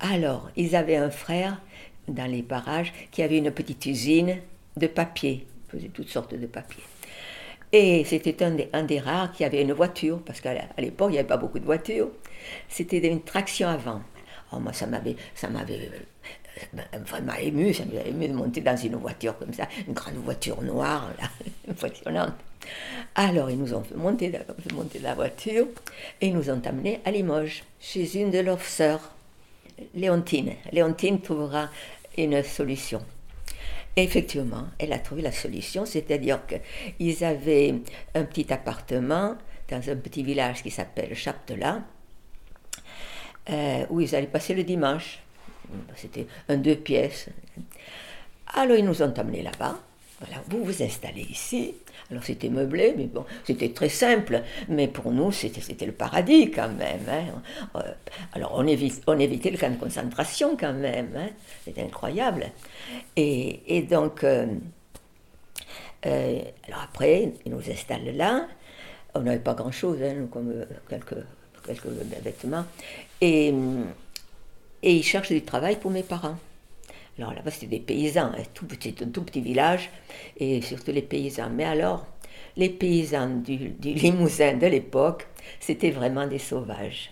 Alors, 0.00 0.50
ils 0.56 0.76
avaient 0.76 0.96
un 0.96 1.10
frère 1.10 1.60
dans 2.08 2.30
les 2.30 2.42
barrages 2.42 2.92
qui 3.10 3.22
avait 3.22 3.38
une 3.38 3.50
petite 3.50 3.84
usine 3.86 4.38
de 4.76 4.86
papier, 4.86 5.46
faisait 5.68 5.88
toutes 5.88 6.08
sortes 6.08 6.34
de 6.34 6.46
papiers. 6.46 6.82
Et 7.72 8.04
c'était 8.04 8.42
un 8.42 8.82
des, 8.84 8.98
rares 8.98 9.32
qui 9.32 9.44
avait 9.44 9.62
une 9.62 9.72
voiture, 9.72 10.20
parce 10.24 10.40
qu'à 10.40 10.54
l'époque, 10.78 11.10
il 11.10 11.12
n'y 11.12 11.18
avait 11.18 11.28
pas 11.28 11.36
beaucoup 11.36 11.58
de 11.58 11.66
voitures. 11.66 12.08
C'était 12.68 13.06
une 13.06 13.22
traction 13.22 13.68
avant. 13.68 14.00
Oh, 14.52 14.58
moi, 14.58 14.72
ça 14.72 14.86
m'avait, 14.86 15.16
ça 15.34 15.48
m'avait 15.48 15.90
euh, 16.74 16.98
vraiment 17.04 17.34
ému, 17.34 17.74
ça 17.74 17.84
m'avait 17.84 18.08
ému 18.08 18.28
de 18.28 18.32
monter 18.32 18.62
dans 18.62 18.76
une 18.76 18.96
voiture 18.96 19.36
comme 19.38 19.52
ça, 19.52 19.68
une 19.86 19.92
grande 19.92 20.14
voiture 20.14 20.62
noire, 20.62 21.10
là, 21.20 21.28
impressionnante. 21.70 22.32
Alors, 23.14 23.50
ils 23.50 23.58
nous 23.58 23.74
ont 23.74 23.82
fait 23.82 23.96
monter, 23.96 24.30
fait 24.30 24.72
monter 24.72 24.98
la 25.00 25.14
voiture 25.14 25.66
et 26.20 26.28
ils 26.28 26.34
nous 26.34 26.48
ont 26.48 26.62
amenés 26.64 27.00
à 27.04 27.10
Limoges, 27.10 27.64
chez 27.80 28.18
une 28.18 28.30
de 28.30 28.38
leurs 28.38 28.62
sœurs, 28.62 29.12
Léontine. 29.94 30.54
Léontine 30.72 31.20
trouvera 31.20 31.68
solution. 32.42 33.02
Effectivement, 33.96 34.66
elle 34.78 34.92
a 34.92 34.98
trouvé 34.98 35.22
la 35.22 35.32
solution, 35.32 35.84
c'est-à-dire 35.84 36.40
qu'ils 36.46 37.24
avaient 37.24 37.74
un 38.14 38.24
petit 38.24 38.52
appartement 38.52 39.36
dans 39.68 39.90
un 39.90 39.96
petit 39.96 40.22
village 40.22 40.62
qui 40.62 40.70
s'appelle 40.70 41.14
Chaptelat, 41.14 41.82
euh, 43.50 43.86
où 43.90 44.00
ils 44.00 44.14
allaient 44.14 44.26
passer 44.26 44.54
le 44.54 44.62
dimanche. 44.62 45.20
C'était 45.96 46.26
un 46.48 46.56
deux 46.56 46.76
pièces. 46.76 47.28
Alors 48.54 48.76
ils 48.76 48.84
nous 48.84 49.02
ont 49.02 49.12
amenés 49.12 49.42
là-bas. 49.42 49.78
Voilà, 50.20 50.42
vous 50.48 50.64
vous 50.64 50.82
installez 50.82 51.22
ici. 51.30 51.74
Alors 52.10 52.24
c'était 52.24 52.48
meublé, 52.48 52.92
mais 52.96 53.06
bon, 53.06 53.24
c'était 53.44 53.68
très 53.68 53.88
simple. 53.88 54.42
Mais 54.68 54.88
pour 54.88 55.12
nous, 55.12 55.30
c'était 55.30 55.86
le 55.86 55.92
paradis 55.92 56.50
quand 56.50 56.70
même. 56.70 57.08
hein. 57.08 57.42
Euh, 57.76 57.92
alors 58.32 58.52
on, 58.56 58.66
évite, 58.66 59.00
on 59.06 59.18
évitait 59.18 59.50
le 59.50 59.58
camp 59.58 59.70
de 59.70 59.78
concentration 59.78 60.56
quand 60.56 60.72
même. 60.72 61.10
hein. 61.16 61.28
C'était 61.64 61.82
incroyable. 61.82 62.46
Et, 63.14 63.60
et 63.76 63.82
donc, 63.82 64.24
euh, 64.24 64.46
euh, 66.06 66.40
alors 66.66 66.80
après, 66.82 67.32
ils 67.44 67.52
nous 67.52 67.70
installent 67.70 68.16
là. 68.16 68.48
On 69.14 69.20
n'avait 69.20 69.38
pas 69.38 69.54
grand-chose, 69.54 70.02
hein, 70.02 70.26
comme 70.32 70.64
quelques, 70.88 71.16
quelques 71.64 71.86
vêtements. 72.22 72.64
Et, 73.20 73.54
et 74.82 74.92
ils 74.96 75.02
cherchent 75.04 75.30
du 75.32 75.42
travail 75.42 75.76
pour 75.76 75.90
mes 75.90 76.02
parents. 76.02 76.38
Alors 77.18 77.34
là-bas, 77.34 77.50
c'était 77.50 77.66
des 77.66 77.80
paysans, 77.80 78.30
hein, 78.36 78.42
tout 78.54 78.66
petit, 78.66 78.94
un 79.02 79.08
tout 79.08 79.22
petit 79.22 79.40
village, 79.40 79.90
et 80.36 80.60
surtout 80.62 80.92
les 80.92 81.02
paysans. 81.02 81.50
Mais 81.50 81.64
alors, 81.64 82.06
les 82.56 82.68
paysans 82.68 83.28
du, 83.28 83.74
Limousin 83.82 84.54
de 84.54 84.66
l'époque, 84.66 85.26
c'était 85.58 85.90
vraiment 85.90 86.26
des 86.26 86.38
sauvages. 86.38 87.10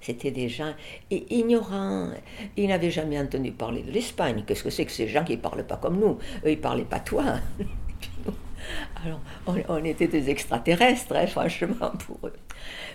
C'était 0.00 0.32
des 0.32 0.48
gens 0.48 0.72
ignorants. 1.10 2.10
Ils 2.56 2.68
n'avaient 2.68 2.90
jamais 2.90 3.20
entendu 3.20 3.52
parler 3.52 3.82
de 3.82 3.92
l'Espagne. 3.92 4.42
Qu'est-ce 4.44 4.64
que 4.64 4.70
c'est 4.70 4.84
que 4.84 4.90
ces 4.90 5.06
gens 5.06 5.22
qui 5.22 5.36
ne 5.36 5.40
parlent 5.40 5.66
pas 5.66 5.76
comme 5.76 6.00
nous? 6.00 6.18
Eux, 6.44 6.50
ils 6.50 6.60
parlaient 6.60 6.84
patois. 6.84 7.38
Alors, 9.04 9.20
on, 9.46 9.54
on 9.68 9.84
était 9.84 10.08
des 10.08 10.28
extraterrestres, 10.30 11.14
hein, 11.14 11.26
franchement, 11.26 11.92
pour 12.06 12.18
eux. 12.26 12.34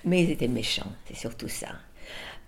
Mais 0.03 0.23
ils 0.23 0.31
étaient 0.31 0.47
méchants, 0.47 0.91
c'est 1.05 1.15
surtout 1.15 1.47
ça. 1.47 1.67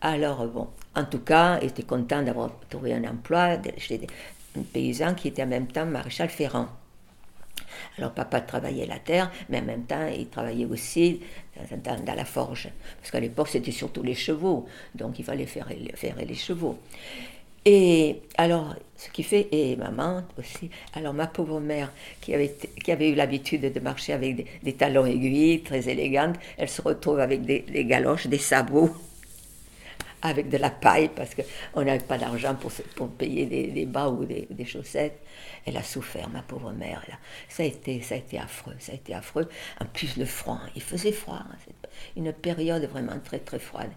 Alors, 0.02 0.46
bon, 0.48 0.68
en 0.96 1.04
tout 1.04 1.20
cas, 1.20 1.60
ils 1.62 1.68
étaient 1.68 1.84
contents 1.84 2.24
d'avoir 2.24 2.52
trouvé 2.70 2.94
un 2.94 3.04
emploi 3.04 3.58
chez 3.78 4.00
un 4.58 4.62
paysan 4.62 5.14
qui 5.14 5.28
était 5.28 5.44
en 5.44 5.48
même 5.48 5.68
temps 5.68 5.86
maréchal 5.86 6.30
Ferrand. 6.30 6.68
Alors, 7.98 8.12
papa 8.12 8.40
travaillait 8.40 8.86
la 8.86 9.00
terre, 9.00 9.30
mais 9.50 9.60
en 9.60 9.64
même 9.64 9.84
temps, 9.84 10.08
il 10.08 10.28
travaillait 10.30 10.66
aussi 10.66 11.20
dans, 11.84 12.16
la 12.16 12.26
forge. 12.26 12.70
Parce 13.00 13.12
qu'à 13.12 13.20
l'époque, 13.20 13.50
c'était 13.50 13.72
surtout 13.72 14.02
les 14.02 14.16
chevaux, 14.16 14.66
donc 14.96 15.20
il 15.20 15.26
fallait 15.26 15.46
faire, 15.46 15.68
faire 15.96 16.16
les 16.16 16.36
chevaux. 16.36 16.80
Et 17.66 18.22
alors, 18.38 18.76
ce 18.96 19.10
qui 19.10 19.22
fait, 19.22 19.50
et 19.52 19.76
maman 19.76 20.24
aussi, 20.38 20.70
alors 20.94 21.14
ma 21.14 21.28
pauvre 21.28 21.60
mère, 21.60 21.92
qui 22.22 22.34
avait, 22.34 22.56
qui 22.84 22.92
avait 22.94 23.10
eu 23.10 23.16
l'habitude 23.16 23.74
de 23.74 23.80
marcher 23.82 24.14
avec 24.14 24.64
des, 24.64 24.74
talons 24.74 25.06
aiguilles, 25.06 25.62
très 25.62 25.90
élégantes, 25.90 26.38
elle 26.58 26.70
se 26.70 26.82
retrouve 26.82 27.20
avec 27.20 27.44
des 27.44 27.86
galoches, 27.86 28.28
des 28.28 28.38
sabots, 28.38 28.96
avec 30.22 30.50
de 30.50 30.58
la 30.58 30.70
paille, 30.70 31.10
parce 31.16 31.32
qu'on 31.36 31.84
n'avait 31.84 32.04
pas 32.04 32.18
d'argent 32.18 32.56
pour, 32.56 32.72
pour 32.96 33.10
payer 33.10 33.46
des, 33.46 33.86
bas 33.86 34.10
ou 34.10 34.26
des, 34.26 34.66
chaussettes. 34.66 35.20
Elle 35.66 35.78
a 35.78 35.84
souffert, 35.84 36.30
ma 36.30 36.42
pauvre 36.42 36.72
mère. 36.72 37.02
Ça, 37.48 37.64
a 37.64 37.66
été, 37.66 38.02
ça 38.02 38.16
a 38.16 38.18
été 38.18 38.40
affreux, 38.40 38.76
ça 38.80 38.92
a 38.92 38.96
été 38.96 39.14
affreux. 39.14 39.48
En 39.80 39.86
plus, 39.86 40.18
le 40.18 40.26
froid, 40.26 40.60
il 40.76 40.82
faisait 40.82 41.12
froid. 41.12 41.40
hein, 41.40 41.56
une 42.16 42.32
période 42.34 42.84
vraiment 42.86 43.20
très, 43.24 43.40
très 43.40 43.60
froide. 43.60 43.92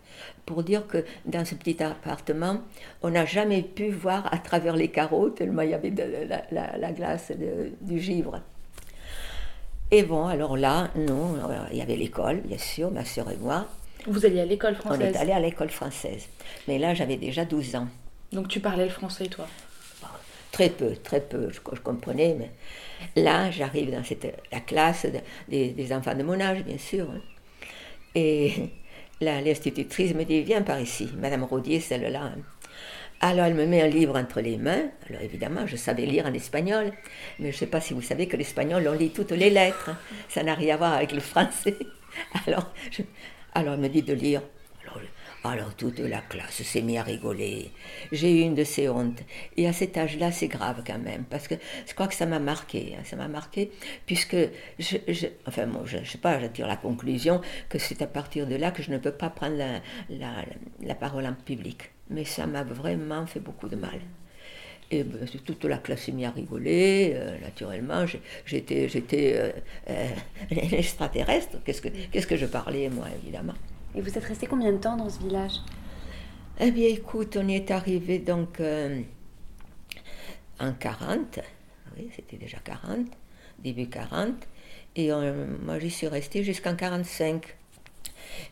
Pour 0.47 0.63
dire 0.63 0.87
que 0.87 1.05
dans 1.25 1.45
ce 1.45 1.55
petit 1.55 1.83
appartement, 1.83 2.61
on 3.03 3.11
n'a 3.11 3.25
jamais 3.25 3.63
pu 3.63 3.91
voir 3.91 4.33
à 4.33 4.39
travers 4.39 4.77
les 4.77 4.89
carreaux, 4.89 5.31
tellement 5.31 5.63
il 5.63 5.71
y 5.71 5.75
avait 5.75 5.91
de 5.91 6.03
la, 6.29 6.43
la- 6.51 6.77
la 6.79 6.93
glace 6.93 7.33
du 7.81 8.01
givre. 8.01 8.41
Et 9.91 10.03
bon, 10.03 10.27
alors 10.27 10.57
là, 10.57 10.91
non, 10.97 11.37
il 11.71 11.77
y 11.77 11.83
avait 11.83 11.97
l'école, 11.97 12.41
bien 12.41 12.59
sûr, 12.59 12.91
ma 12.91 13.05
soeur 13.05 13.31
et 13.31 13.37
moi. 13.37 13.67
Vous 14.07 14.27
alliez 14.27 14.41
à 14.41 14.45
l'école 14.45 14.75
On 14.81 14.87
française. 14.87 15.15
est 15.15 15.19
allé 15.19 15.33
à 15.33 15.41
l'école 15.41 15.71
française. 15.71 16.27
Mais 16.69 16.79
là, 16.79 16.95
j'avais 16.95 17.17
déjà 17.17 17.45
12 17.45 17.77
ans. 17.77 17.89
Donc 18.33 18.49
tu 18.49 18.61
parlais 18.61 18.85
le 18.85 18.91
français, 18.91 19.27
toi. 19.27 19.47
Très 20.51 20.69
peu, 20.69 20.95
très 20.97 21.21
peu, 21.21 21.49
je, 21.51 21.61
je 21.75 21.81
comprenais. 21.81 22.37
Mais 22.39 22.51
là, 23.23 23.51
j'arrive 23.51 23.91
dans 23.91 24.05
cette, 24.05 24.27
la 24.53 24.61
classe 24.61 25.07
de- 25.07 25.21
des, 25.49 25.71
des 25.71 25.93
enfants 25.95 26.15
de 26.15 26.23
mon 26.23 26.39
âge, 26.41 26.63
bien 26.65 26.77
sûr. 26.79 27.09
hein. 27.11 27.21
Et 28.15 28.53
la- 29.21 29.41
l'institutrice 29.41 30.15
me 30.15 30.25
dit 30.25 30.43
Viens 30.43 30.63
par 30.63 30.79
ici, 30.81 31.09
Madame 31.19 31.45
Rodier, 31.45 31.81
celle-là. 31.81 32.23
hein. 32.23 32.39
Alors 33.25 33.47
elle 33.47 33.55
me 33.55 33.65
met 33.67 33.81
un 33.81 33.87
livre 33.87 34.19
entre 34.19 34.41
les 34.41 34.57
mains. 34.59 34.91
Alors 35.09 35.23
évidemment, 35.23 35.67
je 35.67 35.77
savais 35.77 36.05
lire 36.05 36.27
en 36.27 36.35
espagnol, 36.35 36.93
mais 37.39 37.51
je 37.53 37.57
ne 37.57 37.59
sais 37.61 37.67
pas 37.67 37.81
si 37.81 37.95
vous 37.95 38.03
savez 38.03 38.27
que 38.27 38.37
l'espagnol, 38.37 38.87
on 38.89 38.93
lit 38.95 39.11
toutes 39.11 39.31
les 39.31 39.49
lettres. 39.49 39.91
Ça 40.29 40.43
n'a 40.43 40.55
rien 40.55 40.75
à 40.75 40.77
voir 40.79 40.93
avec 40.95 41.13
le 41.13 41.21
français. 41.21 41.77
Alors, 42.47 42.71
alors 43.55 43.75
elle 43.75 43.81
me 43.81 43.89
dit 43.89 44.03
de 44.03 44.15
lire. 44.15 44.43
Alors, 45.45 45.75
toute 45.75 45.99
la 45.99 46.21
classe 46.21 46.63
s'est 46.63 46.83
mise 46.83 46.99
à 46.99 47.03
rigoler. 47.03 47.73
J'ai 48.13 48.39
eu 48.39 48.43
une 48.43 48.55
de 48.55 48.63
ces 48.63 48.89
hontes. 48.89 49.23
Et 49.57 49.67
à 49.67 49.73
cet 49.73 49.97
âge-là, 49.97 50.31
c'est 50.31 50.47
grave 50.47 50.85
quand 50.87 51.01
même, 51.01 51.25
parce 51.25 51.49
que 51.49 51.57
je 51.85 51.95
crois 51.95 52.07
que 52.07 52.15
ça 52.15 52.27
m'a 52.27 52.39
marqué. 52.39 52.95
Hein, 52.97 53.03
ça 53.05 53.17
m'a 53.17 53.27
marqué, 53.27 53.73
puisque, 54.07 54.37
je, 54.79 55.27
enfin, 55.47 55.67
moi, 55.67 55.83
je 55.85 55.99
ne 55.99 56.05
sais 56.05 56.19
pas, 56.19 56.39
je 56.39 56.47
tire 56.47 56.69
la 56.69 56.77
conclusion 56.77 57.41
que 57.69 57.79
c'est 57.81 58.03
à 58.03 58.07
partir 58.07 58.47
de 58.47 58.55
là 58.55 58.71
que 58.71 58.85
je 58.85 58.93
ne 58.93 58.99
peux 58.99 59.11
pas 59.11 59.31
prendre 59.31 59.57
la, 60.09 60.95
parole 60.95 61.27
en 61.27 61.35
public. 61.35 61.91
Mais 62.09 62.25
ça 62.25 62.47
m'a 62.47 62.63
vraiment 62.63 63.27
fait 63.27 63.41
beaucoup 63.41 63.69
de 63.69 63.77
mal. 63.77 64.01
Et 64.93 65.05
ben, 65.05 65.27
toute 65.27 65.65
la 65.65 65.79
classe 65.79 66.03
s'est 66.03 66.13
mise 66.13 66.27
à 66.27 66.31
rigoler, 66.31 67.15
euh, 67.15 67.39
naturellement. 67.41 68.05
J'étais, 68.45 68.91
euh, 69.17 69.51
euh, 69.89 70.09
extraterrestre. 70.51 71.57
Qu'est-ce 71.65 71.81
que, 71.81 71.89
qu'est-ce 71.89 72.27
que 72.27 72.37
je 72.37 72.45
parlais, 72.45 72.91
moi, 72.91 73.07
évidemment? 73.23 73.55
Et 73.95 74.03
vous 74.03 74.11
êtes 74.11 74.25
resté 74.25 74.47
combien 74.47 74.71
de 74.71 74.77
temps 74.77 74.99
dans 74.99 75.09
ce 75.09 75.19
village? 75.19 75.55
Eh 76.61 76.71
bien, 76.71 76.89
écoute, 76.89 77.39
on 77.41 77.49
y 77.49 77.55
est 77.55 77.71
arrivé 77.71 78.19
donc 78.19 78.61
euh, 78.61 79.01
en 80.61 80.75
40. 80.75 81.41
Oui, 81.97 82.11
c'était 82.15 82.37
déjà 82.37 82.59
40, 82.59 83.07
début 83.61 83.89
40. 83.89 84.47
Et 84.97 85.11
moi, 85.11 85.79
j'y 85.79 85.91
suis 85.91 86.07
restée 86.07 86.45
jusqu'en 86.45 86.77
45. 86.77 87.47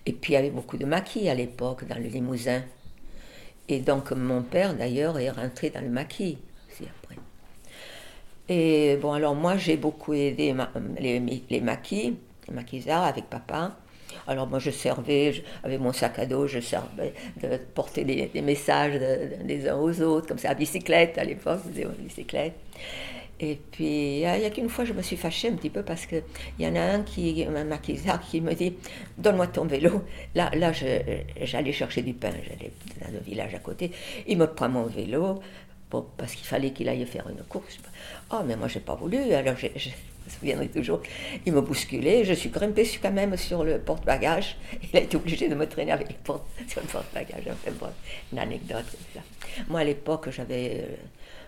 Et 0.06 0.12
puis, 0.14 0.32
il 0.32 0.36
y 0.36 0.38
avait 0.38 0.50
beaucoup 0.50 0.78
de 0.78 0.86
maquis 0.86 1.28
à 1.28 1.34
l'époque 1.34 1.86
dans 1.86 1.98
le 1.98 2.08
Limousin. 2.08 2.62
Et 3.70 3.78
donc, 3.78 4.10
mon 4.10 4.42
père, 4.42 4.74
d'ailleurs, 4.74 5.16
est 5.18 5.30
rentré 5.30 5.70
dans 5.70 5.80
le 5.80 5.88
maquis 5.88 6.38
aussi 6.68 6.82
après. 6.84 7.16
Et 8.48 8.96
bon, 9.00 9.12
alors 9.12 9.36
moi, 9.36 9.56
j'ai 9.56 9.76
beaucoup 9.76 10.12
aidé 10.12 10.52
les, 10.98 11.20
maquis, 11.60 12.16
les 12.48 12.54
maquisards 12.54 13.04
avec 13.04 13.26
papa. 13.26 13.76
Alors 14.26 14.48
moi 14.48 14.58
je 14.58 14.70
servais, 14.70 15.44
avec 15.62 15.78
mon 15.78 15.92
sac 15.92 16.18
à 16.18 16.26
dos, 16.26 16.48
je 16.48 16.58
servais 16.58 17.14
de 17.40 17.56
porter 17.74 18.04
des, 18.04 18.42
messages 18.42 18.94
des 19.44 19.68
uns 19.68 19.76
aux 19.76 20.00
autres, 20.02 20.26
comme 20.26 20.38
ça, 20.38 20.50
à 20.50 20.54
bicyclette 20.54 21.16
à 21.16 21.24
l'époque, 21.24 21.60
bicyclette. 21.98 22.54
Et 23.42 23.58
puis, 23.70 24.18
il 24.18 24.18
n'y 24.18 24.26
a, 24.26 24.50
qu'une 24.50 24.68
fois, 24.68 24.84
je 24.84 24.92
me 24.92 25.00
suis 25.00 25.16
fâchée 25.16 25.48
un 25.48 25.54
petit 25.54 25.70
peu 25.70 25.82
parce 25.82 26.04
qu'il 26.04 26.22
y 26.58 26.66
en 26.66 26.76
a 26.76 26.80
un 26.80 27.02
qui, 27.02 27.44
un 27.44 27.64
maquisard, 27.64 28.20
qui 28.20 28.42
me 28.42 28.52
dit 28.52 28.74
Donne-moi 29.16 29.46
ton 29.46 29.64
vélo. 29.64 30.04
Là, 30.34 30.50
là 30.54 30.72
j'allais 30.72 31.72
chercher 31.72 32.02
du 32.02 32.12
pain, 32.12 32.32
j'allais 32.46 32.70
dans 33.00 33.12
le 33.12 33.20
village 33.20 33.54
à 33.54 33.58
côté. 33.58 33.92
Il 34.26 34.36
me 34.36 34.46
prend 34.46 34.68
mon 34.68 34.84
vélo, 34.84 35.40
parce 36.16 36.34
qu'il 36.34 36.46
fallait 36.46 36.70
qu'il 36.70 36.88
aille 36.88 37.04
faire 37.06 37.28
une 37.28 37.42
course. 37.44 37.78
Oh, 38.30 38.40
mais 38.46 38.56
moi, 38.56 38.68
j'ai 38.68 38.80
pas 38.80 38.94
voulu. 38.94 39.32
Alors, 39.32 39.56
je 39.56 39.66
me 39.66 40.30
souviendrai 40.30 40.68
toujours. 40.68 41.00
Il 41.46 41.52
m'a 41.52 41.60
bousculé. 41.60 42.24
Je 42.24 42.34
suis 42.34 42.50
grimpée 42.50 42.88
quand 43.02 43.10
même 43.10 43.36
sur 43.36 43.64
le 43.64 43.78
porte-bagages. 43.78 44.56
Il 44.82 44.96
a 44.96 45.00
été 45.00 45.16
obligé 45.16 45.48
de 45.48 45.54
me 45.54 45.66
traîner 45.66 45.92
avec 45.92 46.08
le 46.08 46.16
porte, 46.22 46.46
sur 46.68 46.80
le 46.80 46.86
porte-bagages. 46.86 47.48
Enfin, 47.50 47.72
bon, 47.80 47.88
une 48.32 48.38
anecdote. 48.38 48.84
Moi, 49.68 49.80
à 49.80 49.84
l'époque, 49.84 50.28
j'avais, 50.30 50.82
euh, 50.82 50.96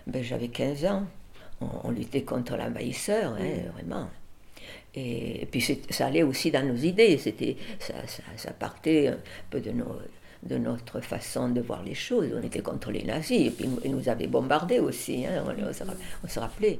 ben, 0.07 0.23
j'avais 0.23 0.47
15 0.49 0.85
ans. 0.85 1.05
On, 1.83 1.91
luttait 1.91 2.23
contre 2.23 2.55
l'envahisseur, 2.55 3.33
hein, 3.33 3.71
vraiment. 3.73 4.09
Et, 4.95 5.47
puis 5.51 5.61
ça 5.89 6.07
allait 6.07 6.23
aussi 6.23 6.51
dans 6.51 6.65
nos 6.65 6.75
idées. 6.75 7.17
C'était, 7.17 7.57
ça, 7.79 7.93
ça, 8.37 8.51
partait 8.51 9.07
un 9.07 9.17
peu 9.49 9.59
de 9.59 9.71
nos 9.71 9.97
de 10.45 10.57
notre 10.57 10.99
façon 11.01 11.49
de 11.49 11.61
voir 11.61 11.83
les 11.83 11.95
choses. 11.95 12.29
On 12.37 12.43
était 12.43 12.61
contre 12.61 12.91
les 12.91 13.03
nazis, 13.03 13.47
et 13.47 13.51
puis 13.51 13.67
ils 13.83 13.95
nous 13.95 14.09
avaient 14.09 14.27
bombardés 14.27 14.79
aussi, 14.79 15.25
hein, 15.25 15.43
on, 15.47 16.27
se, 16.27 16.39
rappelait. 16.39 16.79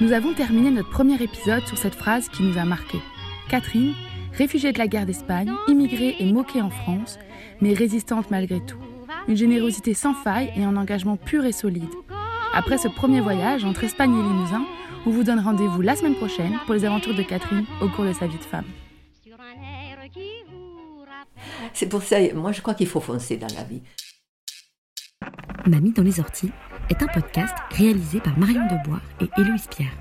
Nous 0.00 0.12
avons 0.12 0.32
terminé 0.34 0.70
notre 0.70 0.90
premier 0.90 1.20
épisode 1.20 1.66
sur 1.66 1.78
cette 1.78 1.94
phrase 1.94 2.28
qui 2.28 2.42
nous 2.42 2.58
a 2.58 2.64
marqué. 2.64 2.98
Catherine, 3.48 3.94
réfugiée 4.34 4.72
de 4.72 4.78
la 4.78 4.86
guerre 4.86 5.06
d'Espagne, 5.06 5.50
immigrée 5.66 6.16
et 6.20 6.32
moquée 6.32 6.60
en 6.60 6.70
France, 6.70 7.18
mais 7.60 7.72
résistante 7.72 8.30
malgré 8.30 8.60
tout. 8.60 8.87
Une 9.28 9.36
générosité 9.36 9.92
sans 9.92 10.14
faille 10.14 10.50
et 10.56 10.64
un 10.64 10.76
engagement 10.76 11.18
pur 11.18 11.44
et 11.44 11.52
solide. 11.52 11.90
Après 12.54 12.78
ce 12.78 12.88
premier 12.88 13.20
voyage 13.20 13.62
entre 13.62 13.84
Espagne 13.84 14.14
et 14.18 14.22
Limousin, 14.22 14.64
on 15.04 15.10
vous 15.10 15.22
donne 15.22 15.38
rendez-vous 15.38 15.82
la 15.82 15.96
semaine 15.96 16.14
prochaine 16.14 16.58
pour 16.64 16.74
les 16.74 16.86
aventures 16.86 17.14
de 17.14 17.22
Catherine 17.22 17.66
au 17.82 17.88
cours 17.88 18.06
de 18.06 18.14
sa 18.14 18.26
vie 18.26 18.38
de 18.38 18.42
femme. 18.42 18.64
C'est 21.74 21.90
pour 21.90 22.02
ça, 22.02 22.16
moi 22.34 22.52
je 22.52 22.62
crois 22.62 22.72
qu'il 22.72 22.86
faut 22.86 23.00
foncer 23.00 23.36
dans 23.36 23.54
la 23.54 23.64
vie. 23.64 23.82
Mamie 25.66 25.92
dans 25.92 26.02
les 26.02 26.20
orties 26.20 26.50
est 26.88 27.02
un 27.02 27.06
podcast 27.06 27.54
réalisé 27.72 28.20
par 28.20 28.38
Marion 28.38 28.62
Debois 28.62 29.02
et 29.20 29.28
Héloïse 29.38 29.66
Pierre. 29.66 29.92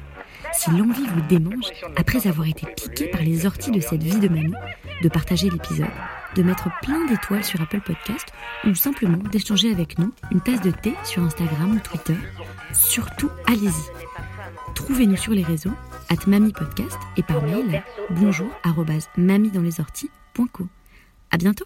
Si 0.53 0.71
l'envie 0.71 1.05
vous 1.05 1.21
démange, 1.27 1.65
après 1.97 2.25
avoir 2.27 2.47
été 2.47 2.65
piqué 2.65 3.07
par 3.07 3.21
les 3.21 3.45
orties 3.45 3.71
de 3.71 3.81
cette 3.81 4.01
vie 4.01 4.19
de 4.19 4.29
mamie, 4.29 4.53
de 5.03 5.09
partager 5.09 5.49
l'épisode, 5.49 5.87
de 6.37 6.43
mettre 6.43 6.69
plein 6.81 7.05
d'étoiles 7.05 7.43
sur 7.43 7.59
Apple 7.61 7.81
Podcast 7.81 8.31
ou 8.65 8.75
simplement 8.75 9.17
d'échanger 9.17 9.71
avec 9.71 9.97
nous 9.97 10.13
une 10.31 10.39
tasse 10.39 10.61
de 10.61 10.71
thé 10.71 10.93
sur 11.03 11.23
Instagram 11.23 11.75
ou 11.75 11.79
Twitter, 11.79 12.17
surtout 12.73 13.29
allez-y. 13.47 14.73
Trouvez-nous 14.75 15.17
sur 15.17 15.33
les 15.33 15.43
réseaux, 15.43 15.73
at 16.09 16.27
Mamie 16.27 16.53
Podcast 16.53 16.97
et 17.17 17.23
par 17.23 17.41
mail 17.41 17.83
bonjour 18.11 18.49
À 21.31 21.37
bientôt. 21.37 21.65